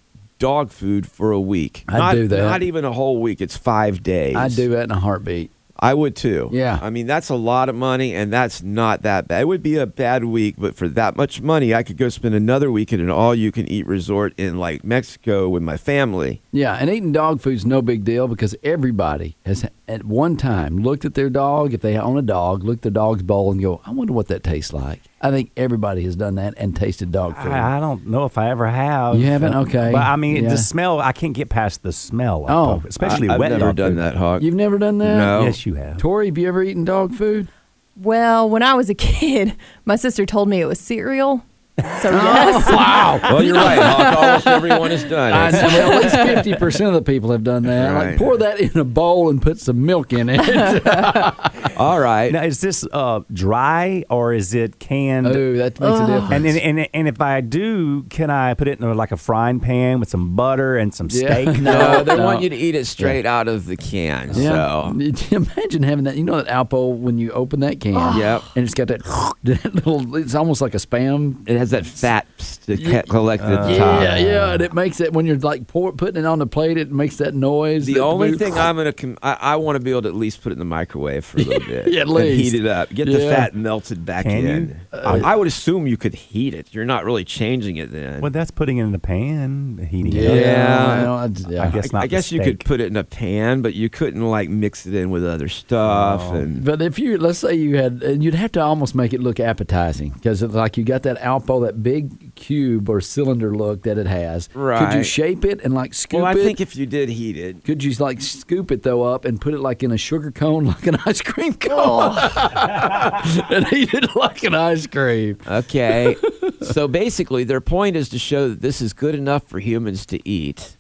dog 0.42 0.72
food 0.72 1.08
for 1.08 1.32
a 1.32 1.40
week. 1.40 1.86
I'd 1.88 1.98
not, 1.98 2.16
do 2.16 2.28
that. 2.28 2.38
Not 2.38 2.64
even 2.64 2.84
a 2.84 2.92
whole 2.92 3.22
week. 3.22 3.40
It's 3.40 3.56
five 3.56 4.04
days. 4.04 4.36
I'd 4.36 4.56
do 4.56 4.70
that 4.70 4.84
in 4.84 4.92
a 4.92 5.00
heartbeat. 5.00 5.52
I 5.84 5.96
would 5.96 6.16
too. 6.16 6.50
Yeah. 6.52 6.78
I 6.80 6.92
mean, 6.92 7.08
that's 7.08 7.30
a 7.30 7.36
lot 7.36 7.68
of 7.68 7.76
money, 7.76 8.14
and 8.14 8.32
that's 8.32 8.62
not 8.62 9.02
that 9.02 9.28
bad. 9.28 9.42
It 9.42 9.48
would 9.48 9.64
be 9.64 9.78
a 9.78 9.88
bad 9.88 10.24
week, 10.26 10.54
but 10.58 10.76
for 10.76 10.88
that 10.90 11.16
much 11.16 11.42
money, 11.42 11.74
I 11.74 11.82
could 11.82 11.98
go 11.98 12.08
spend 12.10 12.36
another 12.36 12.72
week 12.72 12.94
at 12.94 13.00
an 13.00 13.10
all-you-can-eat 13.10 13.88
resort 13.88 14.34
in 14.38 14.60
like 14.60 14.84
Mexico 14.84 15.50
with 15.50 15.64
my 15.64 15.78
family. 15.78 16.42
Yeah, 16.52 16.76
and 16.76 16.88
eating 16.88 17.12
dog 17.12 17.42
food's 17.42 17.66
no 17.66 17.82
big 17.82 18.04
deal 18.04 18.28
because 18.28 18.56
everybody 18.64 19.38
has 19.44 19.66
at 19.88 20.04
one 20.04 20.38
time 20.38 20.78
looked 20.84 21.04
at 21.04 21.16
their 21.16 21.32
dog, 21.32 21.74
if 21.74 21.82
they 21.82 21.98
own 21.98 22.18
a 22.18 22.22
dog, 22.22 22.64
looked 22.64 22.80
at 22.80 22.84
their 22.84 23.02
dog's 23.02 23.24
bowl 23.24 23.52
and 23.52 23.60
go, 23.60 23.82
I 23.84 23.92
wonder 23.92 24.14
what 24.14 24.28
that 24.28 24.44
tastes 24.44 24.74
like. 24.74 25.02
I 25.24 25.30
think 25.30 25.52
everybody 25.56 26.04
has 26.04 26.16
done 26.16 26.36
that 26.36 26.56
and 26.58 26.76
tasted 26.76 27.12
dog 27.12 27.38
food. 27.38 27.52
I, 27.52 27.78
I 27.78 27.80
don't 27.80 28.08
know 28.08 28.26
if 28.26 28.38
I 28.40 28.50
ever 28.50 28.68
have. 28.68 29.20
You 29.20 29.28
haven't? 29.28 29.54
Uh, 29.54 29.62
okay. 29.62 29.92
But 29.94 30.02
I 30.02 30.16
mean, 30.16 30.44
Yeah. 30.44 30.50
the 30.50 30.58
smell, 30.58 31.00
I 31.00 31.12
can't 31.12 31.34
get 31.34 31.50
past 31.50 31.84
the 31.84 31.92
smell. 31.94 32.46
Of 32.46 32.50
Oh, 32.50 32.66
dog 32.74 32.82
food, 32.82 32.90
especially 32.90 33.30
I, 33.30 33.34
have 33.34 33.40
wet 33.40 33.52
never 33.52 33.66
dog 33.68 33.76
done 33.76 33.92
food. 33.92 33.98
that, 34.00 34.16
Hawk. 34.16 34.42
You've 34.42 34.56
never 34.56 34.78
done 34.80 34.98
that? 34.98 35.18
No. 35.18 35.44
Yes, 35.44 35.66
you 35.66 35.76
have. 35.76 35.98
Tori, 35.98 36.26
have 36.28 36.38
you 36.40 36.48
ever 36.48 36.64
eaten 36.64 36.86
dog 36.86 37.14
food? 37.14 37.48
Well, 37.96 38.50
when 38.50 38.64
I 38.64 38.74
was 38.74 38.90
a 38.90 38.96
kid, 38.96 39.56
my 39.86 39.96
sister 39.96 40.26
told 40.26 40.50
me 40.50 40.60
it 40.60 40.66
was 40.66 40.80
cereal. 40.80 41.46
So 41.80 42.12
yes. 42.12 42.70
Wow. 42.70 43.20
well, 43.24 43.44
you're 43.44 43.56
right, 43.56 43.80
Almost 44.16 44.46
everyone 44.48 44.92
has 44.92 45.04
done 45.04 45.34
I 45.34 45.50
it. 45.50 45.52
know, 45.54 45.60
well, 45.68 45.92
at 45.94 46.04
least 46.04 46.16
fifty 46.46 46.54
percent 46.56 46.90
of 46.90 46.94
the 46.94 47.02
people 47.02 47.32
have 47.32 47.44
done 47.44 47.64
that. 47.64 47.94
Like 47.94 48.18
pour 48.18 48.38
that 48.38 48.60
in 48.60 48.78
a 48.78 48.84
bowl 48.84 49.30
and 49.30 49.42
put 49.42 49.60
some 49.60 49.86
milk 49.86 50.14
in 50.14 50.30
it. 50.30 50.40
All 51.78 52.00
right. 52.00 52.32
Now, 52.32 52.44
is 52.44 52.62
this 52.62 52.86
uh, 52.92 53.22
dry 53.34 54.04
or 54.10 54.34
is 54.34 54.54
it 54.54 54.80
canned? 54.80 55.28
oh, 55.28 55.54
that 55.58 55.80
makes 55.80 56.00
a 56.00 56.06
difference. 56.08 56.32
And, 56.32 56.46
and 56.46 56.80
and 56.80 56.90
and 56.94 57.08
if 57.08 57.20
I 57.22 57.42
do, 57.42 58.04
can 58.04 58.30
I 58.30 58.54
put 58.54 58.68
it 58.68 58.80
in 58.80 58.86
a, 58.86 58.94
like 58.94 59.12
a 59.12 59.18
frying 59.18 59.60
pan 59.60 60.00
with 60.00 60.10
some 60.10 60.36
butter 60.36 60.78
and 60.78 60.94
some 60.94 61.08
Yeah. 61.10 61.34
steak? 61.34 61.62
no, 61.62 62.04
they 62.04 62.16
No. 62.18 62.26
want 62.26 62.42
you 62.44 62.50
to 62.50 62.56
eat 62.56 62.76
it 62.76 62.86
straight 62.86 63.26
out 63.26 63.48
of 63.48 63.66
the 63.66 63.78
can. 63.78 64.32
yeah. 64.36 64.92
So 64.92 65.36
Imagine 65.36 65.84
having 65.84 66.04
that. 66.04 66.16
You 66.18 66.24
know 66.26 66.42
that 66.42 66.48
Alpo 66.48 66.96
when 66.96 67.18
you 67.18 67.32
open 67.32 67.62
that 67.62 67.80
can. 67.80 67.94
Yep. 68.18 68.44
And 68.56 68.66
it's 68.66 68.74
got 68.76 68.88
that, 68.90 69.02
that 69.44 69.74
little. 69.74 70.16
It's 70.18 70.36
almost 70.36 70.62
like 70.62 70.76
a 70.76 70.78
spam. 70.78 71.48
it 71.50 71.58
has 71.62 71.70
that 71.72 71.86
fat 71.86 72.28
st- 72.38 72.84
ca- 72.84 73.04
collected 73.04 73.48
uh, 73.48 73.62
at 73.62 73.66
the 73.68 73.72
Yeah, 73.74 73.78
top. 73.80 74.02
yeah, 74.20 74.54
and 74.54 74.62
it 74.62 74.74
makes 74.74 75.00
it 75.00 75.14
when 75.14 75.26
you're 75.26 75.38
like 75.38 75.68
pour, 75.68 75.92
putting 75.94 76.24
it 76.24 76.26
on 76.26 76.40
the 76.40 76.48
plate. 76.48 76.78
It 76.78 76.92
makes 76.92 77.18
that 77.18 77.34
noise. 77.34 77.86
The 77.86 77.94
that 77.96 78.00
only 78.04 78.32
boot- 78.32 78.40
thing 78.40 78.54
I'm 78.58 78.76
gonna, 78.76 78.92
com- 78.94 79.18
I, 79.22 79.34
I 79.40 79.56
want 79.58 79.76
to 79.78 79.80
be 79.80 79.92
able 79.92 80.02
to 80.04 80.08
at 80.10 80.16
least 80.16 80.42
put 80.42 80.52
it 80.52 80.54
in 80.54 80.60
the 80.60 80.66
microwave 80.66 81.24
for 81.24 81.38
a 81.40 81.44
little 81.44 81.60
bit, 81.68 81.88
Yeah, 81.88 82.02
at 82.02 82.08
and 82.08 82.16
least. 82.16 82.54
heat 82.54 82.60
it 82.62 82.68
up, 82.68 82.90
get 82.90 83.06
the 83.06 83.20
fat 83.20 83.56
melted 83.56 84.06
back 84.06 84.26
Can 84.26 84.46
in. 84.46 84.68
you? 84.92 84.98
I, 85.00 85.20
I 85.34 85.36
would 85.36 85.48
assume 85.48 85.88
you 85.88 85.98
could 85.98 86.14
heat 86.16 86.54
it. 86.54 86.74
You're 86.74 86.86
not 86.86 87.06
really 87.06 87.24
changing 87.24 87.78
it 87.78 87.92
then. 87.92 88.22
Well, 88.22 88.32
that's 88.32 88.52
putting 88.52 88.78
it 88.78 88.84
in 88.84 88.92
the 88.92 89.00
pan, 89.00 89.88
heating 89.90 90.12
Yeah, 90.12 90.22
it. 90.22 90.28
up. 90.30 90.36
Yeah. 90.46 90.96
you 91.00 91.06
know, 91.06 91.24
it's- 91.26 91.46
yeah. 91.50 91.64
I 91.64 91.70
guess 91.70 91.94
I, 91.94 91.98
not. 91.98 92.04
I 92.04 92.08
guess 92.08 92.30
the 92.30 92.36
you 92.38 92.42
could 92.42 92.60
put 92.66 92.82
it 92.82 92.88
in 92.88 92.98
a 92.98 93.04
pan, 93.04 93.62
but 93.62 93.74
you 93.74 93.90
couldn't 93.90 94.22
like 94.28 94.50
mix 94.50 94.86
it 94.86 94.94
in 94.96 95.10
with 95.12 95.24
other 95.26 95.48
stuff. 95.48 96.22
Oh. 96.24 96.36
And 96.36 96.64
But 96.66 96.82
if 96.82 96.98
you 96.98 97.18
let's 97.18 97.40
say 97.40 97.54
you 97.54 97.76
had, 97.78 98.02
and 98.04 98.24
you'd 98.24 98.34
have 98.36 98.52
to 98.54 98.62
almost 98.62 98.96
make 98.96 99.14
it 99.14 99.22
look 99.22 99.40
appetizing 99.40 100.10
because 100.12 100.42
it's 100.42 100.54
like 100.54 100.78
you 100.78 100.84
got 100.84 101.04
that 101.04 101.18
That 101.60 101.84
big 101.84 102.34
cube 102.36 102.90
or 102.90 103.02
cylinder 103.02 103.56
look 103.56 103.84
that 103.84 103.98
it 103.98 104.08
has. 104.08 104.50
Right. 104.54 104.80
Could 104.80 104.98
you 104.98 105.04
shape 105.04 105.46
it 105.46 105.62
and 105.64 105.74
like 105.74 105.94
scoop 105.94 106.22
well, 106.22 106.26
I 106.26 106.32
it? 106.32 106.44
think 106.44 106.62
if 106.62 106.76
you 106.76 106.86
did 106.86 107.10
heat 107.10 107.38
it, 107.38 107.64
could 107.64 107.84
you 107.84 107.92
like 108.00 108.22
scoop 108.22 108.72
it 108.72 108.84
though 108.84 109.04
up 109.04 109.26
and 109.26 109.40
put 109.40 109.54
it 109.54 109.60
like 109.60 109.84
in 109.84 109.92
a 109.92 109.98
sugar 109.98 110.32
cone, 110.32 110.66
like 110.68 110.88
an 110.88 110.98
ice 111.06 111.22
cream 111.22 111.54
cone, 111.54 112.14
oh. 112.16 113.46
and 113.50 113.72
eat 113.74 113.94
it 113.94 114.16
like 114.16 114.44
an 114.44 114.56
ice 114.56 114.88
cream? 114.88 115.38
okay. 115.48 116.16
so 116.62 116.88
basically, 116.88 117.44
their 117.44 117.62
point 117.62 117.96
is 117.96 118.10
to 118.10 118.20
show 118.20 118.50
that 118.50 118.62
this 118.62 118.82
is 118.82 118.94
good 118.94 119.16
enough 119.16 119.48
for 119.48 119.60
humans 119.60 120.06
to 120.08 120.28
eat. 120.28 120.78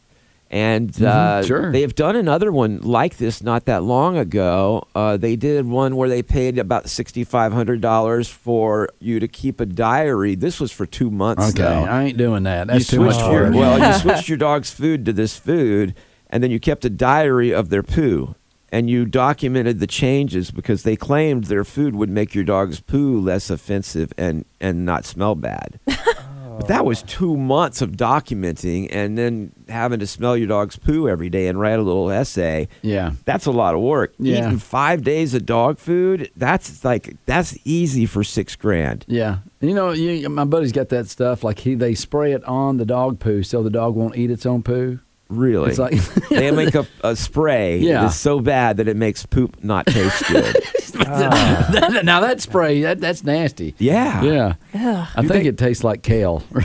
And 0.52 1.02
uh, 1.02 1.44
sure. 1.44 1.72
they 1.72 1.80
have 1.80 1.96
done 1.96 2.18
another 2.18 2.52
one 2.52 2.82
like 2.82 3.16
this 3.16 3.42
not 3.42 3.66
that 3.66 3.84
long 3.84 4.18
ago. 4.18 4.86
Uh, 4.94 5.16
they 5.16 5.38
did 5.38 5.66
one 5.66 5.96
where 5.96 6.10
they 6.10 6.22
paid 6.22 6.60
about 6.60 6.90
sixty 6.90 7.24
five 7.24 7.54
hundred 7.54 7.80
dollars 7.80 8.28
for 8.28 8.90
you 9.00 9.22
to 9.22 9.30
keep 9.30 9.62
a 9.62 9.66
diary. 9.66 10.36
This 10.36 10.60
was 10.60 10.70
for 10.70 10.86
two 10.86 11.10
months. 11.10 11.52
Okay, 11.52 11.62
though. 11.64 11.86
I 11.86 12.04
ain't 12.04 12.18
doing 12.18 12.44
that. 12.44 12.68
That's 12.68 12.92
you 12.92 13.00
too 13.00 13.06
much 13.06 13.22
work. 13.32 13.54
well, 13.54 13.80
you 13.80 13.98
switched 14.00 14.28
your 14.28 14.38
dog's 14.38 14.72
food 14.72 15.06
to 15.06 15.14
this 15.14 15.40
food, 15.40 15.96
and 16.30 16.44
then 16.44 16.52
you 16.52 16.60
kept 16.60 16.84
a 16.84 16.90
diary 16.90 17.54
of 17.54 17.70
their 17.70 17.82
poo, 17.82 18.36
and 18.74 18.90
you 18.90 19.06
documented 19.06 19.80
the 19.80 19.88
changes 19.88 20.52
because 20.52 20.84
they 20.84 20.98
claimed 20.98 21.46
their 21.46 21.64
food 21.64 21.96
would 21.96 22.10
make 22.10 22.36
your 22.36 22.44
dog's 22.44 22.82
poo 22.82 23.22
less 23.22 23.50
offensive 23.50 24.12
and 24.18 24.44
and 24.60 24.86
not 24.86 25.06
smell 25.06 25.36
bad. 25.36 25.80
But 26.58 26.68
that 26.68 26.86
was 26.86 27.02
two 27.04 27.38
months 27.38 27.82
of 27.82 27.92
documenting, 27.92 28.88
and 28.92 29.18
then 29.18 29.52
having 29.70 30.00
to 30.00 30.08
smell 30.08 30.36
your 30.38 30.48
dog's 30.48 30.76
poo 30.76 31.08
every 31.08 31.30
day 31.30 31.48
and 31.48 31.60
write 31.60 31.80
a 31.80 31.82
little 31.82 32.12
essay. 32.12 32.68
yeah. 32.82 33.14
That's 33.26 33.46
a 33.46 33.52
lot 33.52 33.74
of 33.74 33.82
work. 33.82 34.14
Yeah. 34.20 34.46
Eating 34.48 34.60
five 34.60 35.04
days 35.04 35.34
of 35.34 35.46
dog 35.46 35.80
food, 35.80 36.30
that's 36.36 36.84
like 36.86 37.16
that's 37.26 37.58
easy 37.66 38.06
for 38.06 38.24
six 38.24 38.56
grand. 38.56 39.06
Yeah, 39.08 39.38
you 39.60 39.74
know, 39.74 39.92
you, 39.92 40.28
my 40.30 40.46
buddy's 40.46 40.72
got 40.72 40.90
that 40.90 41.08
stuff. 41.08 41.44
Like 41.44 41.60
he, 41.60 41.74
they 41.76 41.96
spray 41.96 42.34
it 42.34 42.44
on 42.46 42.78
the 42.78 42.86
dog 42.86 43.20
poo 43.20 43.44
so 43.44 43.64
the 43.64 43.70
dog 43.70 43.96
won't 43.96 44.18
eat 44.18 44.30
its 44.30 44.46
own 44.46 44.62
poo. 44.64 45.00
Really? 45.30 45.70
It's 45.70 45.80
like 45.80 45.94
they 46.30 46.52
make 46.52 46.76
a, 46.76 46.86
a 47.06 47.16
spray 47.16 47.78
Yeah. 47.80 48.02
that's 48.02 48.18
so 48.18 48.42
bad 48.42 48.76
that 48.78 48.90
it 48.90 48.98
makes 48.98 49.26
poop 49.26 49.64
not 49.64 49.86
taste 49.88 50.28
good. 50.28 50.58
That- 51.72 52.02
now 52.04 52.22
that 52.22 52.42
spray, 52.42 52.82
that, 52.82 53.00
that's 53.00 53.24
nasty. 53.24 53.76
Yeah. 53.78 54.22
Yeah. 54.74 55.08
I 55.16 55.26
think 55.28 55.46
it 55.46 55.58
tastes 55.58 55.84
like 55.84 56.02
kale, 56.04 56.44
or 56.54 56.62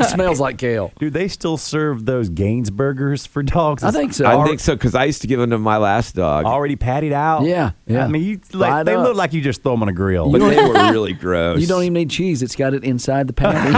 it 0.00 0.04
smells 0.06 0.40
like 0.40 0.58
kale. 0.58 0.92
Do 0.98 1.10
they 1.10 1.28
still 1.28 1.56
serve 1.56 2.04
those 2.04 2.28
Gaines 2.28 2.70
burgers 2.70 3.26
for 3.26 3.42
dogs? 3.42 3.82
I 3.84 3.90
think 3.90 4.12
so. 4.12 4.26
I 4.26 4.44
think 4.46 4.60
so 4.60 4.74
because 4.74 4.94
I 4.94 5.04
used 5.04 5.20
to 5.22 5.26
give 5.26 5.40
them 5.40 5.50
to 5.50 5.58
my 5.58 5.76
last 5.76 6.14
dog. 6.14 6.44
already 6.46 6.76
patted 6.76 7.12
out. 7.12 7.44
Yeah, 7.44 7.72
yeah. 7.86 8.04
I 8.04 8.08
mean, 8.08 8.22
you, 8.22 8.40
like, 8.52 8.70
Fried 8.70 8.86
they 8.86 8.94
up. 8.94 9.04
look 9.06 9.16
like 9.16 9.32
you 9.32 9.40
just 9.40 9.62
throw 9.62 9.72
them 9.72 9.82
on 9.82 9.88
a 9.88 9.92
grill. 9.92 10.30
but 10.30 10.38
they 10.40 10.56
were 10.62 10.72
really 10.90 11.12
gross. 11.12 11.60
You 11.60 11.66
don't 11.66 11.82
even 11.82 11.94
need 11.94 12.10
cheese; 12.10 12.42
it's 12.42 12.56
got 12.56 12.74
it 12.74 12.84
inside 12.84 13.26
the 13.26 13.32
patty. 13.32 13.72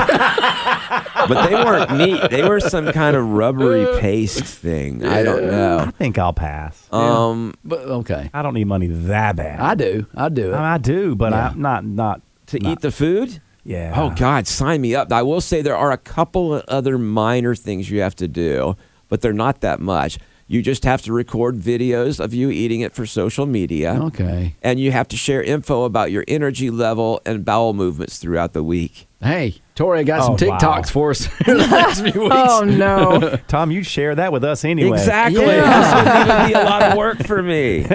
but 1.29 1.47
they 1.49 1.55
weren't 1.55 1.97
meat. 1.97 2.31
They 2.31 2.49
were 2.49 2.61
some 2.61 2.93
kind 2.93 3.17
of 3.17 3.25
rubbery 3.27 4.01
paste 4.01 4.43
thing. 4.45 5.05
I 5.05 5.23
don't 5.23 5.47
know. 5.47 5.79
I 5.87 5.91
think 5.93 6.19
I'll 6.19 6.33
pass. 6.33 6.87
Um, 6.93 7.55
but 7.65 7.81
okay, 7.81 8.31
I 8.35 8.43
don't 8.43 8.55
need 8.55 8.65
money 8.67 8.87
that 8.89 9.37
bad. 9.37 9.61
I 9.71 9.75
do. 9.75 10.07
I 10.15 10.29
do 10.29 10.53
it. 10.53 10.57
I, 10.57 10.79
do, 10.79 11.15
but 11.15 11.33
Yeah. 11.33 11.49
I'm 11.51 11.61
not 11.61 11.85
not 11.85 12.21
to 12.47 12.59
not- 12.59 12.73
eat 12.73 12.81
the 12.81 12.91
food. 12.91 13.41
Yeah. 13.65 13.93
Oh 13.95 14.11
God, 14.17 14.47
sign 14.47 14.81
me 14.81 14.95
up. 14.95 15.13
I 15.13 15.23
will 15.23 15.41
say 15.41 15.61
there 15.63 15.77
are 15.77 15.93
a 15.93 15.99
couple 15.99 16.55
of 16.55 16.65
other 16.67 16.97
minor 16.99 17.55
things 17.55 17.91
you 17.91 18.01
have 18.01 18.17
to 18.17 18.27
do, 18.29 18.77
but 19.09 19.21
they're 19.21 19.33
not 19.35 19.61
that 19.61 19.81
much. 19.81 20.19
You 20.49 20.63
just 20.63 20.83
have 20.85 21.03
to 21.03 21.13
record 21.13 21.59
videos 21.59 22.19
of 22.19 22.35
you 22.35 22.51
eating 22.51 22.81
it 22.81 22.93
for 22.95 23.07
social 23.07 23.47
media. 23.47 24.01
okay. 24.03 24.57
And 24.63 24.81
you 24.81 24.91
have 24.91 25.07
to 25.09 25.17
share 25.17 25.43
info 25.43 25.85
about 25.85 26.11
your 26.11 26.25
energy 26.27 26.71
level 26.71 27.21
and 27.25 27.45
bowel 27.45 27.73
movements 27.73 28.19
throughout 28.19 28.53
the 28.55 28.65
week. 28.65 29.07
Hey, 29.23 29.61
Tori, 29.81 30.01
I 30.01 30.03
got 30.03 30.25
some 30.25 30.37
Oh, 30.49 30.51
wow. 30.51 30.59
TikToks 30.59 30.91
for 30.91 31.11
us 31.13 31.27
in 31.49 31.57
the 31.57 31.67
last 31.67 32.03
few 32.03 32.21
weeks. 32.21 32.37
Oh 32.39 32.65
no. 32.65 33.39
Tom, 33.49 33.71
you 33.71 33.83
share 33.83 34.15
that 34.15 34.31
with 34.31 34.45
us 34.45 34.63
anyway. 34.63 34.99
Exactly. 34.99 35.41
Yeah. 35.43 35.81
This 35.81 35.95
would 35.95 36.29
even 36.37 36.47
be 36.49 36.53
a 36.53 36.65
lot 36.71 36.83
of 36.83 36.99
work 36.99 37.25
for 37.27 37.43
me. 37.43 37.87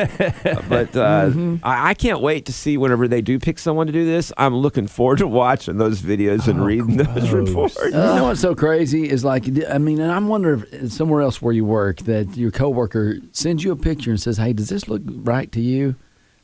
but 0.67 0.95
uh, 0.95 1.31
I, 1.61 1.89
I 1.89 1.93
can't 1.93 2.21
wait 2.21 2.47
to 2.47 2.53
see 2.53 2.77
whenever 2.77 3.07
they 3.07 3.21
do 3.21 3.37
pick 3.37 3.59
someone 3.59 3.85
to 3.85 3.93
do 3.93 4.03
this. 4.03 4.33
I'm 4.35 4.55
looking 4.55 4.87
forward 4.87 5.19
to 5.19 5.27
watching 5.27 5.77
those 5.77 6.01
videos 6.01 6.47
and 6.47 6.65
reading 6.65 6.97
those 6.97 7.29
reports. 7.29 7.77
You 7.83 7.91
know 7.91 8.23
what's 8.23 8.41
so 8.41 8.55
crazy 8.55 9.07
is 9.07 9.23
like 9.23 9.45
I 9.69 9.77
mean, 9.77 9.99
and 9.99 10.11
I'm 10.11 10.27
wondering 10.27 10.65
if 10.71 10.91
somewhere 10.91 11.21
else 11.21 11.39
where 11.39 11.53
you 11.53 11.65
work 11.65 11.97
that 11.99 12.35
your 12.35 12.49
coworker 12.49 13.17
sends 13.31 13.63
you 13.63 13.71
a 13.71 13.75
picture 13.75 14.09
and 14.09 14.19
says, 14.19 14.37
"Hey, 14.37 14.53
does 14.53 14.69
this 14.69 14.87
look 14.87 15.03
right 15.05 15.51
to 15.51 15.61
you?" 15.61 15.95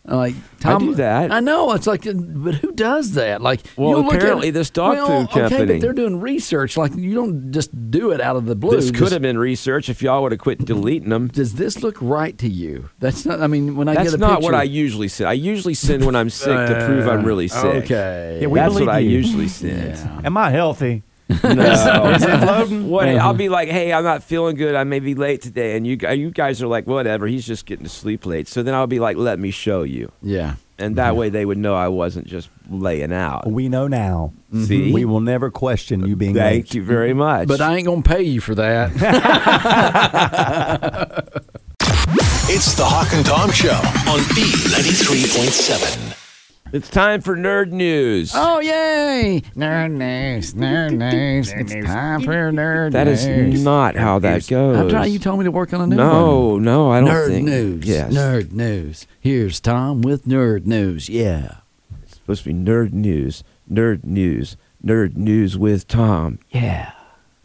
I'm 0.04 0.18
Like 0.18 0.36
Tom, 0.60 0.80
do 0.86 0.96
that. 0.96 1.32
I 1.32 1.42
know 1.42 1.74
it's 1.74 1.86
like, 1.86 2.04
but 2.06 2.56
who 2.56 2.72
does 2.72 3.12
that? 3.14 3.40
Like, 3.42 3.62
Well, 3.78 3.90
you 3.90 3.96
look 3.98 4.14
at- 4.14 4.20
apparently 4.20 4.50
this 4.50 4.72
dog 4.72 4.94
well, 4.94 5.28
food 5.28 5.44
Okay, 5.46 5.66
but 5.66 5.80
they're 5.80 5.94
doing 5.94 6.20
research. 6.20 6.76
Like, 6.76 6.96
you 6.96 7.14
don't 7.14 7.52
just 7.52 7.92
do 7.92 8.10
it 8.12 8.20
out 8.20 8.36
of 8.36 8.46
the 8.48 8.56
blue. 8.56 8.76
This 8.76 8.90
could 8.90 9.00
Just, 9.00 9.14
have 9.14 9.22
been 9.22 9.38
research 9.38 9.90
if 9.90 10.02
y'all 10.02 10.24
would 10.24 10.32
have 10.32 10.42
quit 10.42 10.66
deleting 10.66 11.10
them. 11.10 11.28
Does 11.28 11.54
this 11.54 11.84
look 11.84 11.98
right 12.02 12.36
to 12.40 12.50
you? 12.50 12.90
That's 13.00 13.26
not. 13.28 13.42
I 13.42 13.48
mean, 13.48 13.76
when 13.76 13.88
I 13.88 13.94
That's 13.94 14.12
get 14.12 14.16
a 14.16 14.22
not 14.22 14.30
picture, 14.40 14.46
what 14.46 14.56
I 14.56 14.64
usually 14.64 15.08
send. 15.08 15.30
I 15.30 15.34
usually 15.34 15.76
send 15.76 16.04
when 16.04 16.16
I'm 16.16 16.32
sick 16.32 16.48
to 16.48 16.84
prove 16.88 17.08
I'm 17.08 17.24
really 17.24 17.46
uh, 17.46 17.62
sick. 17.62 17.84
Okay. 17.86 18.40
Yeah, 18.42 18.48
we 18.48 18.60
That's 18.60 18.74
believe 18.74 18.88
what 18.88 18.96
I 18.96 19.00
usually 19.00 19.48
send. 19.50 19.98
Yeah. 19.98 20.22
Am 20.24 20.36
I 20.36 20.50
healthy? 20.50 21.04
No. 21.44 22.12
Is 22.16 22.24
it 22.24 22.40
floating? 22.40 22.90
What, 22.90 23.08
I'll 23.08 23.34
be 23.34 23.50
like, 23.50 23.70
hey, 23.70 23.92
I'm 23.94 24.04
not 24.04 24.24
feeling 24.24 24.56
good. 24.56 24.76
I 24.76 24.84
may 24.84 25.00
be 25.00 25.16
late 25.16 25.42
today. 25.42 25.76
And 25.76 25.86
you, 25.86 25.98
you 25.98 26.32
guys 26.32 26.62
are 26.62 26.68
like, 26.68 26.88
whatever. 26.88 27.28
He's 27.28 27.46
just 27.46 27.66
getting 27.66 27.84
to 27.84 27.90
sleep 27.90 28.26
late. 28.26 28.48
So 28.48 28.64
then 28.64 28.74
I'll 28.74 28.88
be 28.88 29.00
like, 29.00 29.18
let 29.18 29.40
me 29.40 29.52
show 29.52 29.84
you. 29.84 30.12
Yeah. 30.22 30.56
And 30.78 30.96
that 30.96 31.16
way 31.16 31.30
they 31.30 31.46
would 31.46 31.60
know 31.60 31.76
I 31.76 31.90
wasn't 31.90 32.28
just 32.28 32.50
laying 32.70 33.14
out. 33.14 33.46
We 33.50 33.70
know 33.70 33.88
now. 33.88 34.34
See? 34.52 34.58
Mm-hmm. 34.58 34.94
We 34.94 35.06
will 35.06 35.20
never 35.20 35.52
question 35.52 36.08
you 36.08 36.16
being 36.16 36.34
Thank 36.34 36.66
late. 36.66 36.74
you 36.74 36.84
very 36.84 37.10
mm-hmm. 37.10 37.20
much. 37.20 37.48
But 37.48 37.62
I 37.62 37.76
ain't 37.76 37.86
gonna 37.86 38.02
pay 38.02 38.24
you 38.24 38.42
for 38.42 38.56
that. 38.56 38.90
It's 42.54 42.74
the 42.74 42.84
Hawk 42.84 43.14
and 43.14 43.26
Tom 43.26 43.50
Show 43.50 43.72
on 44.12 44.20
B93.7. 44.36 46.21
it's 46.74 46.90
time 46.90 47.22
for 47.22 47.36
nerd 47.36 47.72
news. 47.72 48.32
oh 48.36 48.60
yay! 48.60 49.42
Nerd 49.56 49.92
news, 49.92 50.54
nerd 50.54 50.92
news. 51.12 51.52
It's 51.52 51.74
time 51.86 52.22
for 52.22 52.32
nerd 52.52 52.86
news. 52.86 52.94
that 52.94 53.08
is 53.08 53.64
not 53.64 53.96
how 53.96 54.20
that 54.20 54.48
goes. 54.48 54.78
I'm 54.78 54.90
trying. 54.90 55.12
You 55.12 55.20
told 55.20 55.40
me 55.40 55.46
to 55.46 55.52
work 55.52 55.74
on 55.74 55.82
a 55.82 55.88
new 55.88 55.96
no, 55.96 56.48
one. 56.54 56.64
no, 56.64 56.92
I 56.92 57.00
don't 57.02 57.10
think. 57.10 57.20
nerd 57.20 57.28
think. 57.30 57.48
news. 57.50 57.86
Yes. 57.88 58.14
Nerd 58.14 58.52
news. 58.52 59.08
Here's 59.20 59.60
Tom 59.60 60.02
with 60.02 60.26
nerd 60.26 60.66
news. 60.66 61.10
Yeah. 61.10 61.56
It's 62.04 62.16
supposed 62.16 62.44
to 62.44 62.50
be 62.54 62.56
nerd 62.56 62.94
news. 62.94 63.44
Nerd 63.72 64.04
news. 64.04 64.58
Nerd 64.86 65.16
news 65.16 65.58
with 65.58 65.88
Tom. 65.88 66.40
Yeah. 66.50 66.92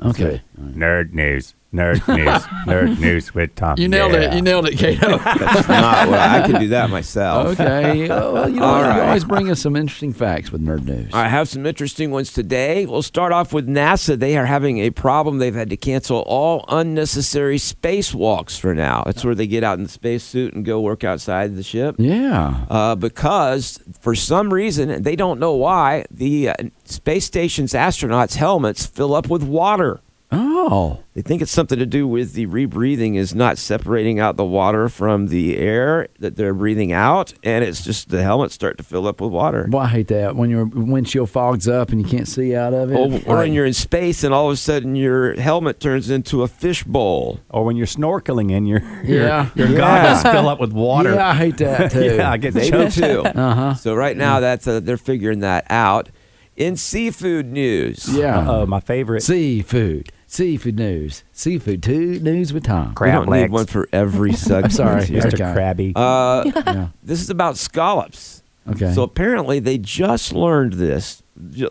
Okay. 0.03 0.43
Nerd 0.61 1.13
news. 1.13 1.55
Nerd 1.77 2.09
news. 2.17 2.43
Nerd 2.67 2.99
news 2.99 3.35
with 3.35 3.55
Tom. 3.55 3.79
You 3.79 3.87
nailed 3.89 4.15
it. 4.15 4.33
You 4.33 4.41
nailed 4.41 4.67
it, 4.67 4.79
Kato. 4.79 5.19
That's 5.19 5.69
not 5.69 6.09
what 6.09 6.19
I 6.19 6.47
can 6.47 6.61
do 6.61 6.69
that 6.69 6.89
myself. 6.89 7.49
okay. 7.61 8.09
Oh, 8.09 8.33
well, 8.33 8.49
you 8.49 8.61
know, 8.61 8.65
All 8.67 8.81
you 8.83 9.03
always 9.03 9.25
bring 9.25 9.51
us 9.51 9.61
some 9.61 9.77
interesting 9.77 10.13
facts 10.15 10.51
with 10.51 10.63
nerd 10.63 10.85
news. 10.85 11.11
I 11.13 11.29
have 11.29 11.49
some 11.49 11.67
interesting 11.67 12.11
ones 12.11 12.33
today. 12.33 12.87
We'll 12.87 13.03
start 13.03 13.33
off 13.33 13.53
with 13.53 13.69
NASA. 13.69 14.19
They 14.19 14.39
are 14.39 14.47
having 14.47 14.79
a 14.79 14.91
problem. 14.91 15.39
They've 15.39 15.55
had 15.55 15.69
to 15.71 15.77
cancel 15.77 16.21
all 16.21 16.65
unnecessary 16.69 17.59
spacewalks 17.59 18.59
for 18.59 18.75
now. 18.75 19.03
That's 19.05 19.25
where 19.25 19.35
they 19.35 19.47
get 19.47 19.63
out 19.63 19.77
in 19.79 19.85
the 19.85 19.91
spacesuit 19.91 20.55
and 20.55 20.65
go 20.65 20.81
work 20.81 21.05
outside 21.05 21.57
the 21.57 21.63
ship. 21.63 21.97
Yeah. 21.99 22.65
Uh, 22.71 22.95
because 22.95 23.79
for 24.01 24.15
some 24.15 24.53
reason, 24.53 25.03
they 25.03 25.17
don't 25.17 25.39
know 25.39 25.53
why, 25.53 26.07
the 26.11 26.49
uh, 26.49 26.55
space 26.85 27.27
station's 27.27 27.73
astronauts' 27.75 28.37
helmets 28.37 28.87
fill 28.87 29.15
up 29.15 29.29
with 29.29 29.43
water. 29.43 30.01
Oh. 30.33 30.99
They 31.15 31.23
think 31.23 31.41
it's 31.41 31.53
something 31.53 31.79
to 31.79 31.87
do 31.87 32.07
with 32.07 32.33
the 32.35 32.47
rebreathing 32.47 33.15
is 33.17 33.35
not 33.35 33.57
separating 33.57 34.19
out 34.19 34.37
the 34.37 34.45
water 34.45 34.89
from 34.89 35.29
the 35.29 35.57
air 35.57 36.09
that 36.19 36.35
they're 36.37 36.53
breathing 36.53 36.93
out, 36.93 37.33
and 37.45 37.65
it's 37.65 37.83
just 37.85 38.09
the 38.11 38.23
helmets 38.23 38.53
start 38.55 38.77
to 38.79 38.85
fill 38.85 39.07
up 39.07 39.21
with 39.21 39.31
water. 39.31 39.67
Boy, 39.69 39.79
I 39.79 39.87
hate 39.87 40.09
that 40.09 40.35
when 40.37 40.51
your 40.51 40.65
windshield 40.67 41.31
fogs 41.31 41.69
up 41.69 41.91
and 41.91 42.03
you 42.03 42.07
can't 42.09 42.27
see 42.29 42.55
out 42.57 42.75
of 42.75 42.91
it. 42.91 42.97
Or, 42.97 43.33
or 43.35 43.37
when 43.39 43.53
you're 43.53 43.65
in 43.65 43.73
space 43.73 44.25
and 44.25 44.35
all 44.35 44.49
of 44.49 44.53
a 44.55 44.57
sudden 44.57 44.97
your 44.97 45.41
helmet 45.41 45.79
turns 45.81 46.11
into 46.11 46.43
a 46.43 46.49
fishbowl. 46.49 47.41
Or 47.51 47.65
when 47.65 47.77
you're 47.77 47.87
snorkeling 47.87 48.55
and 48.55 48.67
your 48.69 48.81
your, 49.05 49.23
Yeah. 49.23 49.51
your 49.55 49.69
Yeah. 49.69 49.79
goggles 49.79 50.23
fill 50.35 50.49
up 50.49 50.61
with 50.61 50.73
water. 50.73 51.15
Yeah, 51.15 51.29
I 51.31 51.35
hate 51.35 51.57
that 51.59 51.93
too. 51.93 52.05
Yeah, 52.17 52.31
I 52.31 52.37
get 52.37 52.53
They 52.53 52.69
do 52.71 52.89
choked. 52.91 52.97
too. 52.99 53.25
Uh-huh. 53.37 53.75
So 53.75 53.95
right 53.95 54.17
now 54.17 54.41
that's 54.41 54.67
uh, 54.67 54.81
they're 54.81 54.97
figuring 54.97 55.39
that 55.41 55.67
out. 55.71 56.09
In 56.57 56.77
seafood 56.77 57.53
news, 57.53 58.09
Yeah. 58.09 58.45
Oh, 58.49 58.67
my 58.67 58.81
favorite. 58.81 59.23
Seafood. 59.23 60.11
Seafood 60.37 60.77
news. 60.77 61.25
Seafood 61.33 61.83
two 61.83 62.19
news 62.21 62.53
with 62.53 62.65
Tom. 62.65 62.95
we 63.01 63.11
don't 63.11 63.31
need 63.31 63.51
one 63.51 63.65
for 63.65 63.89
every 63.91 64.33
segment. 64.35 64.75
sorry. 64.75 65.01
Mr. 65.07 65.29
Okay. 65.33 65.37
Krabby. 65.45 65.93
Uh, 65.97 66.45
Yeah. 66.67 66.89
this 67.03 67.23
is 67.23 67.31
about 67.31 67.57
scallops. 67.57 68.43
Okay. 68.69 68.93
So 68.93 69.03
apparently 69.03 69.61
they 69.61 69.79
just 69.79 70.35
learned 70.35 70.75
this 70.75 71.23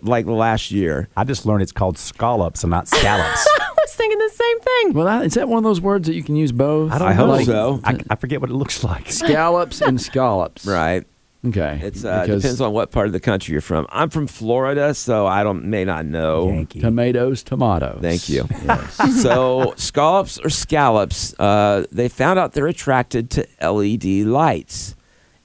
like 0.02 0.26
last 0.26 0.72
year. 0.72 1.10
I 1.16 1.26
just 1.26 1.46
learned 1.46 1.62
it's 1.62 1.72
called 1.72 2.00
scallops 2.00 2.64
and 2.64 2.72
not 2.72 2.88
scallops. 2.88 3.48
I 3.60 3.68
was 3.78 3.94
thinking 3.94 4.18
the 4.18 4.30
same 4.30 4.60
thing. 4.62 4.94
well, 4.94 5.08
I- 5.08 5.24
is 5.26 5.36
that 5.36 5.48
one 5.48 5.60
of 5.60 5.64
those 5.64 5.80
words 5.80 6.08
that 6.08 6.16
you 6.16 6.24
can 6.24 6.36
use 6.36 6.52
both? 6.52 6.92
I 6.92 6.98
don't 6.98 7.08
I 7.08 7.14
hope 7.14 7.28
know. 7.28 7.44
so. 7.46 7.80
I, 7.84 8.00
I 8.10 8.16
forget 8.16 8.42
what 8.42 8.50
it 8.50 8.54
looks 8.56 8.84
like. 8.84 9.12
Scallops 9.12 9.80
and 9.82 10.02
scallops. 10.10 10.66
Right. 10.66 11.06
Okay. 11.48 11.80
It 11.84 12.04
uh, 12.04 12.26
depends 12.26 12.60
on 12.62 12.74
what 12.74 12.92
part 12.92 13.08
of 13.08 13.14
the 13.14 13.20
country 13.20 13.52
you're 13.52 13.62
from. 13.62 13.86
I'm 13.90 14.10
from 14.10 14.28
Florida, 14.28 14.94
so 14.94 15.28
I 15.28 15.44
don't 15.44 15.66
may 15.66 15.86
not 15.86 16.06
know. 16.06 16.50
Yankee. 16.50 16.80
tomatoes, 16.80 17.44
tomatoes. 17.44 18.00
Thank 18.02 18.30
you. 18.30 18.48
Yes. 18.64 19.22
so 19.22 19.74
scallops 19.78 20.40
or 20.40 20.50
scallops, 20.50 21.38
uh, 21.40 21.86
they 21.92 22.10
found 22.10 22.40
out 22.40 22.54
they're 22.54 22.68
attracted 22.68 23.30
to 23.32 23.48
LED 23.62 24.06
lights, 24.26 24.96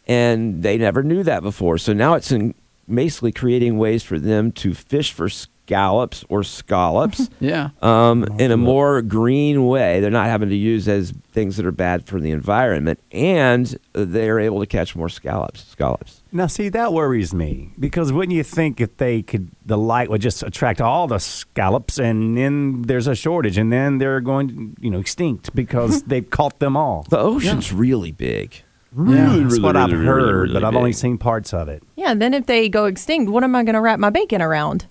and 0.07 0.63
they 0.63 0.79
never 0.79 1.03
knew 1.03 1.23
that 1.23 1.43
before. 1.43 1.77
So 1.79 1.93
now 1.93 2.15
it's 2.15 2.33
in 2.33 2.55
basically 2.89 3.33
creating 3.33 3.79
ways 3.79 4.03
for 4.03 4.19
them 4.19 4.53
to 4.53 4.75
fish 4.75 5.13
for 5.13 5.29
scallops 5.71 6.25
or 6.29 6.43
scallops 6.43 7.31
yeah. 7.41 7.71
um, 7.81 8.25
in 8.41 8.51
a 8.51 8.57
more 8.57 9.03
green 9.03 9.67
way. 9.67 10.01
They're 10.01 10.11
not 10.11 10.27
having 10.27 10.49
to 10.49 10.57
use 10.57 10.89
as 10.89 11.13
things 11.31 11.57
that 11.59 11.67
are 11.67 11.71
bad 11.71 12.07
for 12.07 12.19
the 12.19 12.33
environment, 12.33 12.99
and 13.13 13.79
they're 13.93 14.41
able 14.41 14.59
to 14.59 14.67
catch 14.67 14.97
more 14.97 15.09
scallops. 15.09 15.65
Scallops. 15.69 16.23
Now, 16.33 16.49
see, 16.49 16.71
that 16.71 16.93
worries 16.93 17.33
me 17.33 17.71
because 17.79 18.13
wouldn't 18.13 18.35
you 18.35 18.43
think 18.43 18.81
if 18.81 18.97
they 18.97 19.23
could, 19.23 19.53
the 19.65 19.79
light 19.79 20.11
would 20.11 20.21
just 20.21 20.43
attract 20.43 20.81
all 20.81 21.07
the 21.07 21.21
scallops, 21.21 22.01
and 22.01 22.37
then 22.37 22.83
there's 22.83 23.07
a 23.07 23.15
shortage, 23.15 23.57
and 23.57 23.73
then 23.73 23.99
they're 23.99 24.21
going, 24.21 24.77
you 24.81 24.91
know, 24.91 24.99
extinct 24.99 25.55
because 25.55 26.03
they've 26.11 26.29
caught 26.31 26.59
them 26.59 26.77
all. 26.77 27.07
The 27.11 27.19
ocean's 27.19 27.73
really 27.73 28.11
big. 28.11 28.61
Really, 28.93 29.39
yeah. 29.39 29.45
That's 29.45 29.61
what 29.61 29.77
I've 29.77 29.93
really, 29.93 30.05
heard, 30.05 30.33
really 30.33 30.53
but 30.53 30.65
I've 30.65 30.75
only 30.75 30.93
seen 30.93 31.17
parts 31.17 31.55
of 31.55 31.69
it. 31.69 31.85
Yeah, 31.95 32.13
then 32.15 32.35
if 32.35 32.47
they 32.47 32.69
go 32.69 32.87
extinct, 32.87 33.31
what 33.31 33.45
am 33.45 33.55
I 33.55 33.63
going 33.63 33.77
to 33.77 33.81
wrap 33.81 34.01
my 34.01 34.11
bacon 34.11 34.43
around? 34.43 34.89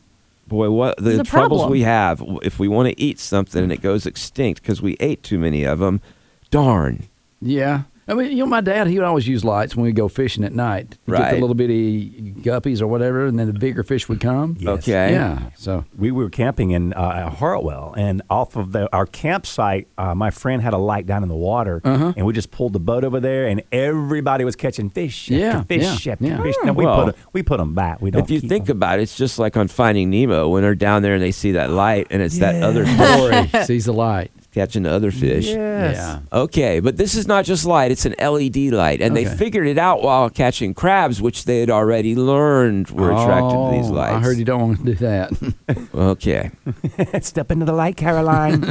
Boy, 0.49 0.69
what 0.71 0.97
the 0.97 1.21
It's 1.21 1.29
troubles 1.29 1.61
problem. 1.61 1.71
we 1.71 1.81
have 1.81 2.21
if 2.41 2.59
we 2.59 2.67
want 2.67 2.89
to 2.89 2.99
eat 2.99 3.19
something 3.19 3.63
and 3.63 3.71
it 3.71 3.81
goes 3.81 4.05
extinct 4.05 4.61
because 4.61 4.81
we 4.81 4.97
ate 4.99 5.23
too 5.23 5.37
many 5.39 5.63
of 5.63 5.79
them. 5.79 6.01
Darn. 6.49 7.03
Yeah. 7.41 7.83
I 8.09 8.13
mean, 8.15 8.31
you 8.31 8.37
know, 8.37 8.45
my 8.47 8.61
dad, 8.61 8.87
he 8.87 8.97
would 8.97 9.05
always 9.05 9.27
use 9.27 9.45
lights 9.45 9.75
when 9.75 9.85
we 9.85 9.91
go 9.91 10.07
fishing 10.07 10.43
at 10.43 10.53
night. 10.53 10.97
He'd 11.05 11.11
Get 11.13 11.19
Right. 11.21 11.35
the 11.35 11.39
little 11.41 11.53
bitty 11.55 12.33
guppies 12.41 12.81
or 12.81 12.87
whatever, 12.87 13.25
and 13.27 13.37
then 13.37 13.47
the 13.47 13.53
bigger 13.53 13.83
fish 13.83 14.09
would 14.09 14.19
come. 14.19 14.57
Yes. 14.59 14.79
Okay. 14.79 15.11
Yeah. 15.13 15.49
So 15.55 15.85
we 15.97 16.11
were 16.11 16.29
camping 16.29 16.71
in 16.71 16.93
uh, 16.93 17.29
Hartwell, 17.29 17.93
and 17.95 18.21
off 18.29 18.55
of 18.55 18.71
the, 18.71 18.89
our 18.95 19.05
campsite, 19.05 19.87
uh, 19.97 20.15
my 20.15 20.31
friend 20.31 20.61
had 20.61 20.73
a 20.73 20.77
light 20.77 21.05
down 21.05 21.21
in 21.23 21.29
the 21.29 21.35
water, 21.35 21.81
Uh-huh. 21.83 22.13
and 22.17 22.25
we 22.25 22.33
just 22.33 22.49
pulled 22.51 22.73
the 22.73 22.79
boat 22.79 23.03
over 23.03 23.19
there, 23.19 23.47
and 23.47 23.61
everybody 23.71 24.43
was 24.43 24.55
catching 24.55 24.89
fish, 24.89 25.29
after 25.31 25.37
Yeah, 25.39 25.63
fish, 25.63 26.05
yeah, 26.05 26.13
after 26.13 26.25
yeah. 26.25 26.41
fish. 26.41 26.55
Now 26.63 26.73
we 26.73 26.85
Well, 26.85 27.05
put 27.05 27.15
'em- 27.15 27.21
we 27.33 27.43
put 27.43 27.57
them 27.59 27.75
back. 27.75 28.01
We 28.01 28.09
don't. 28.11 28.23
If 28.23 28.31
you 28.31 28.41
keep 28.41 28.49
think 28.49 28.69
'em. 28.69 28.77
about 28.77 28.99
it, 28.99 29.03
it's 29.03 29.15
just 29.15 29.37
like 29.37 29.55
on 29.55 29.67
Finding 29.67 30.09
Nemo 30.09 30.49
when 30.49 30.63
they're 30.63 30.73
down 30.75 31.03
there 31.03 31.13
and 31.13 31.21
they 31.23 31.31
see 31.31 31.51
that 31.51 31.69
light 31.69 32.07
and 32.09 32.21
it's 32.23 32.39
that 32.39 32.63
other 32.63 32.85
fish 32.85 32.97
Dory 32.97 33.47
sees 33.65 33.85
the 33.85 33.93
light. 33.93 34.31
Catching 34.59 34.83
the 34.83 34.91
other 34.91 35.09
fish. 35.09 35.47
Yeah. 35.47 36.19
Okay, 36.33 36.81
but 36.81 36.97
this 36.97 37.15
is 37.15 37.27
not 37.27 37.45
just 37.45 37.65
light, 37.65 37.91
it's 37.91 38.05
an 38.05 38.13
LED 38.19 38.57
light. 38.73 38.99
And 38.99 39.15
they 39.15 39.23
figured 39.23 39.67
it 39.67 39.77
out 39.77 40.01
while 40.03 40.29
catching 40.29 40.73
crabs, 40.73 41.21
which 41.21 41.45
they 41.45 41.61
had 41.61 41.69
already 41.69 42.13
learned 42.13 42.89
were 42.91 43.09
attracted 43.09 43.51
to 43.51 43.55
oh, 43.55 43.71
these 43.71 43.89
Oh, 43.89 43.93
lights. 43.93 44.15
I 44.15 44.19
heard 44.19 44.37
you 44.37 44.43
don't 44.43 44.59
want 44.61 44.79
to 44.79 44.83
do 44.83 44.95
that. 44.95 45.31
Okay. 45.95 46.51
step 47.21 47.51
into 47.51 47.63
the 47.63 47.71
light, 47.71 47.95
Carol 47.95 48.29
Anne. 48.29 48.65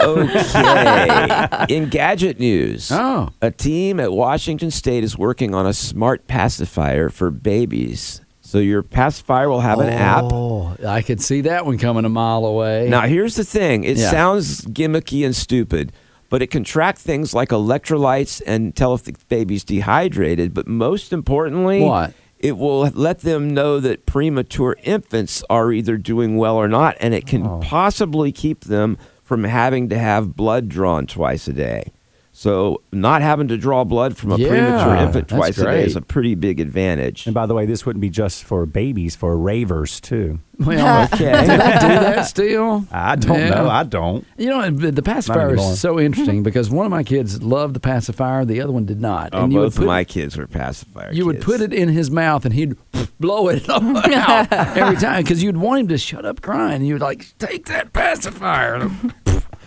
Okay. 0.00 1.48
In 1.68 1.88
gadget 1.88 2.38
news, 2.38 2.92
Oh. 2.92 3.30
a 3.42 3.50
team 3.50 3.98
at 3.98 4.12
Washington 4.12 4.70
State 4.70 5.02
is 5.02 5.18
working 5.18 5.56
on 5.56 5.66
a 5.66 5.72
smart 5.72 6.28
pacifier 6.28 7.08
for 7.08 7.32
babies. 7.32 8.20
So 8.46 8.58
your 8.58 8.84
pacifier 8.84 9.48
will 9.48 9.60
have 9.60 9.80
an 9.80 9.88
app. 9.88 10.24
Oh, 10.32 10.76
I 10.86 11.02
could 11.02 11.20
see 11.20 11.40
that 11.42 11.66
one 11.66 11.78
coming 11.78 12.04
a 12.04 12.08
mile 12.08 12.44
away. 12.44 12.88
Now, 12.88 13.00
here's 13.02 13.34
the 13.34 13.42
thing 13.42 13.82
it 13.82 13.96
Yeah. 13.96 14.08
sounds 14.08 14.60
gimmicky 14.66 15.26
and 15.26 15.34
stupid, 15.34 15.90
but 16.30 16.42
it 16.42 16.46
can 16.52 16.62
track 16.62 16.96
things 16.96 17.34
like 17.34 17.48
electrolytes 17.48 18.40
and 18.46 18.74
tell 18.76 18.94
if 18.94 19.02
the 19.02 19.14
baby's 19.28 19.64
dehydrated. 19.64 20.54
But 20.54 20.68
most 20.68 21.12
importantly, 21.12 21.82
What? 21.82 22.12
It 22.38 22.56
will 22.58 22.82
let 22.94 23.20
them 23.20 23.52
know 23.52 23.80
that 23.80 24.04
premature 24.06 24.76
infants 24.84 25.42
are 25.50 25.72
either 25.72 25.96
doing 25.96 26.36
well 26.36 26.54
or 26.56 26.68
not, 26.68 26.94
and 27.00 27.14
it 27.14 27.26
can 27.26 27.44
Oh. 27.46 27.60
possibly 27.62 28.30
keep 28.30 28.64
them 28.66 28.96
from 29.24 29.42
having 29.44 29.88
to 29.88 29.98
have 29.98 30.36
blood 30.36 30.68
drawn 30.68 31.06
twice 31.06 31.48
a 31.48 31.52
day. 31.52 31.90
So, 32.38 32.82
not 32.92 33.22
having 33.22 33.48
to 33.48 33.56
draw 33.56 33.82
blood 33.84 34.14
from 34.18 34.30
a 34.32 34.36
Yeah, 34.36 34.48
premature 34.48 34.94
infant 34.96 35.28
that's 35.28 35.38
twice 35.38 35.56
a 35.56 35.64
day 35.64 35.84
is 35.86 35.96
a 35.96 36.02
pretty 36.02 36.34
big 36.34 36.60
advantage. 36.60 37.24
and 37.24 37.34
by 37.34 37.46
the 37.46 37.54
way, 37.54 37.64
this 37.64 37.86
wouldn't 37.86 38.02
be 38.02 38.10
just 38.10 38.44
for 38.44 38.66
babies, 38.66 39.16
for 39.16 39.38
ravers 39.38 40.00
too. 40.02 40.38
well, 40.58 41.04
Okay. 41.14 41.16
do 41.40 41.46
they 41.46 41.56
do 41.56 41.56
that 41.56 42.26
still? 42.26 42.84
I 42.92 43.16
don't 43.16 43.38
Yeah. 43.38 43.48
know. 43.48 43.68
I 43.70 43.84
don't. 43.84 44.26
You 44.36 44.50
know, 44.50 44.70
the 44.70 44.92
the 44.92 45.00
pacifier 45.02 45.54
is 45.54 45.80
so 45.80 45.98
interesting 45.98 46.42
because 46.42 46.68
one 46.68 46.84
of 46.84 46.90
my 46.90 47.02
kids 47.04 47.42
loved 47.42 47.74
the 47.74 47.80
pacifier, 47.80 48.44
the 48.44 48.60
other 48.60 48.72
one 48.72 48.84
did 48.84 49.00
not. 49.00 49.30
Oh, 49.32 49.46
you 49.48 49.60
would 49.60 49.64
both 49.72 49.78
of 49.78 49.84
my 49.86 50.04
kids 50.04 50.36
were 50.36 50.46
pacifier. 50.46 51.10
You 51.14 51.24
would 51.24 51.40
put 51.40 51.62
it 51.62 51.72
in 51.72 51.88
his 51.88 52.10
mouth 52.10 52.44
and 52.44 52.52
he'd 52.52 52.76
blow 53.18 53.48
it 53.48 53.66
out 53.70 54.52
every 54.52 54.96
time 54.96 55.22
because 55.22 55.42
you'd 55.42 55.56
want 55.56 55.80
him 55.80 55.88
to 55.88 55.96
shut 55.96 56.26
up 56.26 56.42
crying. 56.42 56.76
And 56.76 56.86
you'd 56.86 57.00
like, 57.00 57.32
take 57.38 57.64
that 57.66 57.94
pacifier. 57.94 58.90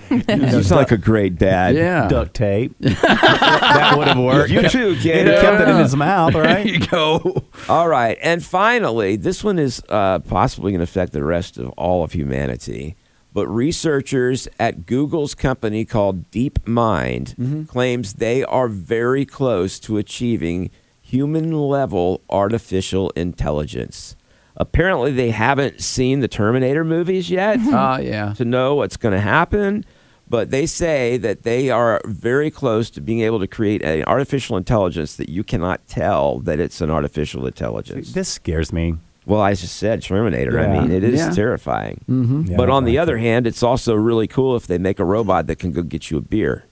You 0.10 0.64
sound 0.64 0.72
like 0.72 0.92
a 0.92 0.98
great 0.98 1.38
dad. 1.38 1.76
yeah. 1.76 2.08
Duct 2.08 2.34
tape. 2.34 2.76
that 2.80 3.94
would 3.98 4.08
have 4.08 4.18
worked. 4.18 4.50
You 4.52 4.68
too, 4.70 4.92
He'd 4.94 5.02
kid. 5.02 5.28
have 5.28 5.42
kept 5.42 5.62
it 5.62 5.68
in 5.70 5.78
his 5.78 5.96
mouth, 5.96 6.34
There 6.34 6.44
right? 6.44 6.66
you 6.66 6.80
go. 6.80 7.44
All 7.68 7.88
right. 7.88 8.18
And 8.22 8.44
finally, 8.44 9.16
this 9.16 9.44
one 9.44 9.60
is 9.60 9.82
uh, 9.90 10.20
possibly 10.20 10.72
going 10.72 10.80
to 10.80 10.84
affect 10.84 11.14
the 11.14 11.24
rest 11.24 11.58
of 11.58 11.70
all 11.72 12.04
of 12.04 12.14
humanity. 12.14 12.96
But 13.34 13.48
researchers 13.48 14.48
at 14.60 14.86
Google's 14.88 15.36
company 15.36 15.86
called 15.86 16.32
DeepMind 16.32 17.68
claims 17.68 18.14
they 18.14 18.44
are 18.44 18.68
very 18.68 19.26
close 19.26 19.80
to 19.82 19.98
achieving 19.98 20.72
human 21.02 21.52
level 21.52 22.22
artificial 22.30 23.12
intelligence. 23.12 24.16
Apparently, 24.58 25.12
they 25.12 25.30
haven't 25.30 25.80
seen 25.82 26.20
the 26.20 26.28
Terminator 26.28 26.84
movies 26.84 27.30
yet 27.30 27.60
Ah, 27.68 28.00
yeah. 28.00 28.34
to 28.34 28.44
know 28.44 28.76
what's 28.76 28.98
going 28.98 29.14
to 29.14 29.22
happen. 29.22 29.86
But 30.30 30.52
they 30.52 30.66
say 30.68 31.18
that 31.18 31.42
they 31.44 31.70
are 31.72 32.02
very 32.06 32.52
close 32.52 32.90
to 32.92 33.02
being 33.02 33.22
able 33.22 33.40
to 33.40 33.48
create 33.48 33.82
an 33.82 34.04
artificial 34.06 34.58
intelligence 34.58 35.16
that 35.16 35.28
you 35.30 35.44
cannot 35.44 35.88
tell 35.88 36.40
that 36.40 36.60
it's 36.60 36.82
an 36.82 36.92
artificial 36.92 37.48
intelligence. 37.48 38.14
This 38.14 38.30
scares 38.30 38.72
me. 38.72 38.96
Well, 39.26 39.42
I 39.42 39.54
just 39.54 39.76
said 39.76 40.02
Terminator. 40.04 40.60
I 40.60 40.68
mean, 40.80 40.92
it 40.92 41.04
is 41.04 41.20
Yeah. 41.20 41.30
terrifying. 41.32 42.02
Mm-hmm. 42.10 42.52
Yeah, 42.52 42.58
but 42.58 42.70
on 42.70 42.84
the 42.86 42.98
other 42.98 43.18
it. 43.18 43.22
hand, 43.22 43.48
it's 43.48 43.62
also 43.64 43.94
really 43.96 44.28
cool 44.28 44.56
if 44.56 44.68
they 44.68 44.78
make 44.78 45.00
a 45.00 45.06
robot 45.06 45.48
that 45.48 45.58
can 45.58 45.72
go 45.72 45.82
get 45.82 46.10
you 46.12 46.18
a 46.18 46.22
beer. 46.22 46.66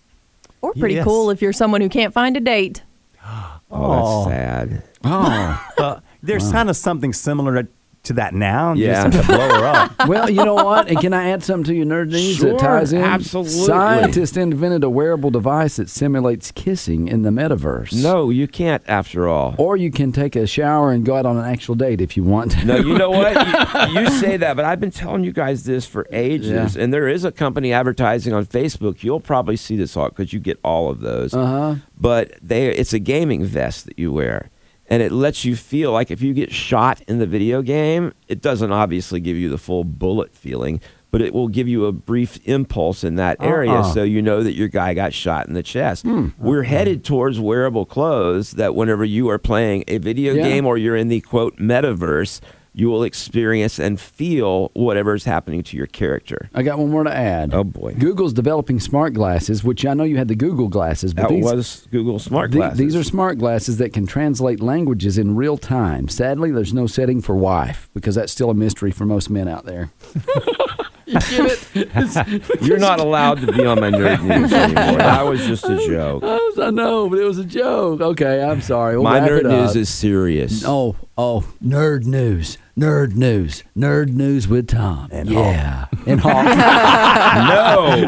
Or 0.62 0.74
pretty 0.74 0.96
Yes. 0.96 1.04
cool 1.06 1.30
if 1.30 1.42
you're 1.42 1.54
someone 1.54 1.82
who 1.82 1.90
can't 1.90 2.14
find 2.14 2.36
a 2.38 2.40
date. 2.40 2.82
Oh, 3.24 3.60
Oh. 3.72 4.26
that's 4.30 4.36
sad. 4.38 4.84
Oh. 5.04 5.64
Well, 5.78 6.02
there's 6.24 6.52
kind 6.52 6.70
of 6.70 6.76
something 6.78 7.14
similar 7.14 7.68
to, 8.08 8.14
that 8.14 8.34
now. 8.34 8.74
You 8.74 8.86
Yeah. 8.88 9.08
just 9.10 9.28
blow 9.28 9.38
her 9.50 9.66
up. 9.66 9.92
Well, 10.08 10.30
you 10.30 10.44
know 10.44 10.56
what? 10.56 10.88
And 10.90 11.00
can 11.00 11.14
I 11.14 11.30
add 11.30 11.44
something 11.44 11.66
to 11.66 11.74
your 11.76 11.86
nerd 11.86 12.10
news 12.10 12.38
Sure, 12.38 12.52
that 12.52 12.60
ties 12.60 12.94
in? 12.94 13.02
absolutely. 13.02 13.52
Scientists 13.52 14.38
invented 14.38 14.84
a 14.84 14.90
wearable 14.90 15.30
device 15.32 15.76
that 15.78 15.90
simulates 15.90 16.52
kissing 16.52 17.08
in 17.08 17.24
the 17.24 17.30
metaverse. 17.30 18.02
No, 18.02 18.30
you 18.30 18.48
can't 18.48 18.84
after 18.88 19.28
all. 19.28 19.56
Or 19.58 19.76
you 19.78 19.92
can 19.92 20.12
take 20.12 20.36
a 20.36 20.48
shower 20.48 20.92
and 20.92 21.06
go 21.06 21.16
out 21.16 21.26
on 21.26 21.38
an 21.38 21.46
actual 21.46 21.76
date 21.76 22.00
if 22.02 22.16
you 22.16 22.24
want 22.24 22.52
to. 22.52 22.66
No, 22.66 22.76
you 22.78 22.98
know 22.98 23.12
what? 23.12 23.36
You, 23.88 24.00
you 24.02 24.10
say 24.10 24.38
that, 24.38 24.56
but 24.56 24.66
I've 24.66 24.80
been 24.80 24.92
telling 24.92 25.24
you 25.24 25.32
guys 25.32 25.64
this 25.64 25.86
for 25.86 26.08
ages. 26.12 26.76
Yeah. 26.76 26.82
And 26.84 26.94
there 26.94 27.08
is 27.08 27.24
a 27.26 27.32
company 27.32 27.72
advertising 27.74 28.34
on 28.34 28.46
Facebook. 28.46 29.04
You'll 29.04 29.20
probably 29.20 29.56
see 29.56 29.76
this 29.76 29.96
all 29.96 30.10
because 30.10 30.34
you 30.34 30.40
get 30.40 30.60
all 30.64 30.90
of 30.90 31.00
those. 31.02 31.34
Uh 31.34 31.46
huh. 31.46 31.76
But 32.00 32.34
they, 32.42 32.68
it's 32.70 32.94
a 32.94 33.00
gaming 33.00 33.44
vest 33.44 33.86
that 33.86 33.98
you 34.00 34.12
wear, 34.12 34.50
and 34.90 35.02
it 35.04 35.12
lets 35.12 35.44
you 35.46 35.56
feel 35.56 35.92
like 35.92 36.12
if 36.12 36.22
you 36.22 36.34
get 36.34 36.52
shot 36.52 37.02
in 37.08 37.20
the 37.20 37.28
video 37.28 37.62
game, 37.62 38.14
it 38.28 38.42
doesn't 38.42 38.72
obviously 38.72 39.20
give 39.20 39.38
you 39.38 39.50
the 39.50 39.58
full 39.58 39.84
bullet 39.84 40.34
feeling, 40.34 40.80
but 41.12 41.22
it 41.22 41.34
will 41.34 41.48
give 41.48 41.68
you 41.68 41.86
a 41.86 41.92
brief 41.92 42.40
impulse 42.46 43.04
in 43.04 43.16
that 43.16 43.40
uh-uh. 43.40 43.48
area, 43.48 43.72
Uh-uh. 43.72 43.94
so 43.94 44.04
you 44.04 44.22
know 44.22 44.44
that 44.44 44.54
your 44.54 44.68
guy 44.68 44.94
got 44.94 45.14
shot 45.14 45.48
in 45.48 45.54
the 45.54 45.64
chest. 45.64 46.04
Hmm. 46.04 46.30
We're 46.38 46.64
headed 46.64 47.04
towards 47.06 47.40
wearable 47.40 47.86
clothes 47.86 48.52
that 48.52 48.76
whenever 48.76 49.04
you 49.06 49.30
are 49.30 49.38
playing 49.38 49.84
a 49.88 49.98
video 49.98 50.34
Yeah. 50.34 50.44
game 50.44 50.66
or 50.66 50.78
you're 50.78 50.98
in 50.98 51.08
the 51.08 51.22
quote 51.22 51.58
metaverse, 51.58 52.40
you 52.78 52.90
will 52.90 53.02
experience 53.02 53.80
and 53.80 54.00
feel 54.00 54.70
whatever 54.76 55.16
is 55.16 55.24
happening 55.24 55.64
to 55.64 55.76
your 55.76 55.88
character. 55.88 56.48
I 56.54 56.62
got 56.62 56.78
one 56.78 56.92
more 56.92 57.04
to 57.04 57.12
add. 57.14 57.52
Oh, 57.52 57.64
boy. 57.64 57.96
Google's 57.98 58.34
developing 58.34 58.80
smart 58.80 59.16
glasses, 59.16 59.64
which 59.64 59.84
I 59.84 59.96
know 59.96 60.04
you 60.04 60.18
had 60.18 60.28
the 60.28 60.36
Google 60.36 60.68
glasses, 60.68 61.12
but 61.12 61.24
That 61.24 61.30
these, 61.32 61.44
was 61.44 61.88
Google 61.90 62.20
Smart 62.20 62.52
the- 62.52 62.58
Glasses. 62.58 62.78
these 62.78 62.96
are 62.96 63.04
smart 63.04 63.40
glasses 63.40 63.78
that 63.78 63.94
can 63.94 64.06
translate 64.06 64.62
languages 64.62 65.18
in 65.18 65.36
real 65.36 65.58
time. 65.58 66.08
Sadly, 66.08 66.52
there's 66.52 66.72
no 66.74 66.86
setting 66.86 67.20
for 67.20 67.36
wife 67.36 67.90
because 67.96 68.14
that's 68.14 68.32
still 68.32 68.52
a 68.52 68.54
mystery 68.54 68.92
for 68.92 69.06
most 69.06 69.32
men 69.32 69.48
out 69.48 69.66
there. 69.66 69.90
you 71.08 71.20
get 71.20 71.68
it? 71.76 72.62
You're 72.62 72.78
not 72.78 73.00
allowed 73.00 73.42
to 73.42 73.52
be 73.52 73.66
on 73.66 73.80
my 73.80 73.90
nerd 73.90 74.24
news 74.24 74.52
anymore. 74.52 74.98
That 74.98 75.22
was 75.26 75.46
just 75.46 75.64
a 75.66 75.78
joke. 75.88 76.24
I 76.24 76.70
know, 76.70 77.10
but 77.10 77.20
it 77.20 77.24
was 77.24 77.38
a 77.38 77.46
joke. 77.46 78.02
Okay, 78.02 78.44
I'm 78.44 78.62
sorry. 78.62 78.96
We'll 78.96 79.04
My 79.04 79.20
nerd 79.20 79.44
news 79.44 79.76
is 79.76 79.90
serious. 79.90 80.64
Oh, 80.66 80.96
oh, 81.18 81.48
nerd 81.64 82.06
news, 82.06 82.58
nerd 82.78 83.16
news, 83.16 83.64
nerd 83.78 84.10
news 84.10 84.48
with 84.48 84.68
Tom. 84.68 85.10
And 85.12 85.30
yeah, 85.30 85.86
and 86.06 86.20
Hawk. 86.20 86.46
no. 86.46 88.06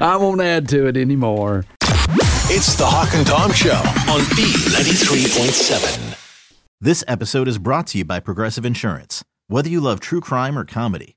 I 0.06 0.16
won't 0.16 0.40
add 0.40 0.68
to 0.70 0.86
it 0.86 0.96
anymore. 0.96 1.64
It's 2.54 2.74
the 2.76 2.86
Hawk 2.86 3.14
and 3.14 3.26
Tom 3.26 3.52
Show 3.52 3.72
on 3.72 4.20
B93.7. 4.36 6.18
This 6.80 7.04
episode 7.08 7.48
is 7.48 7.58
brought 7.58 7.86
to 7.88 7.98
you 7.98 8.04
by 8.04 8.20
Progressive 8.20 8.66
Insurance. 8.66 9.24
Whether 9.48 9.68
you 9.68 9.80
love 9.80 10.00
true 10.00 10.20
crime 10.20 10.58
or 10.58 10.64
comedy, 10.64 11.16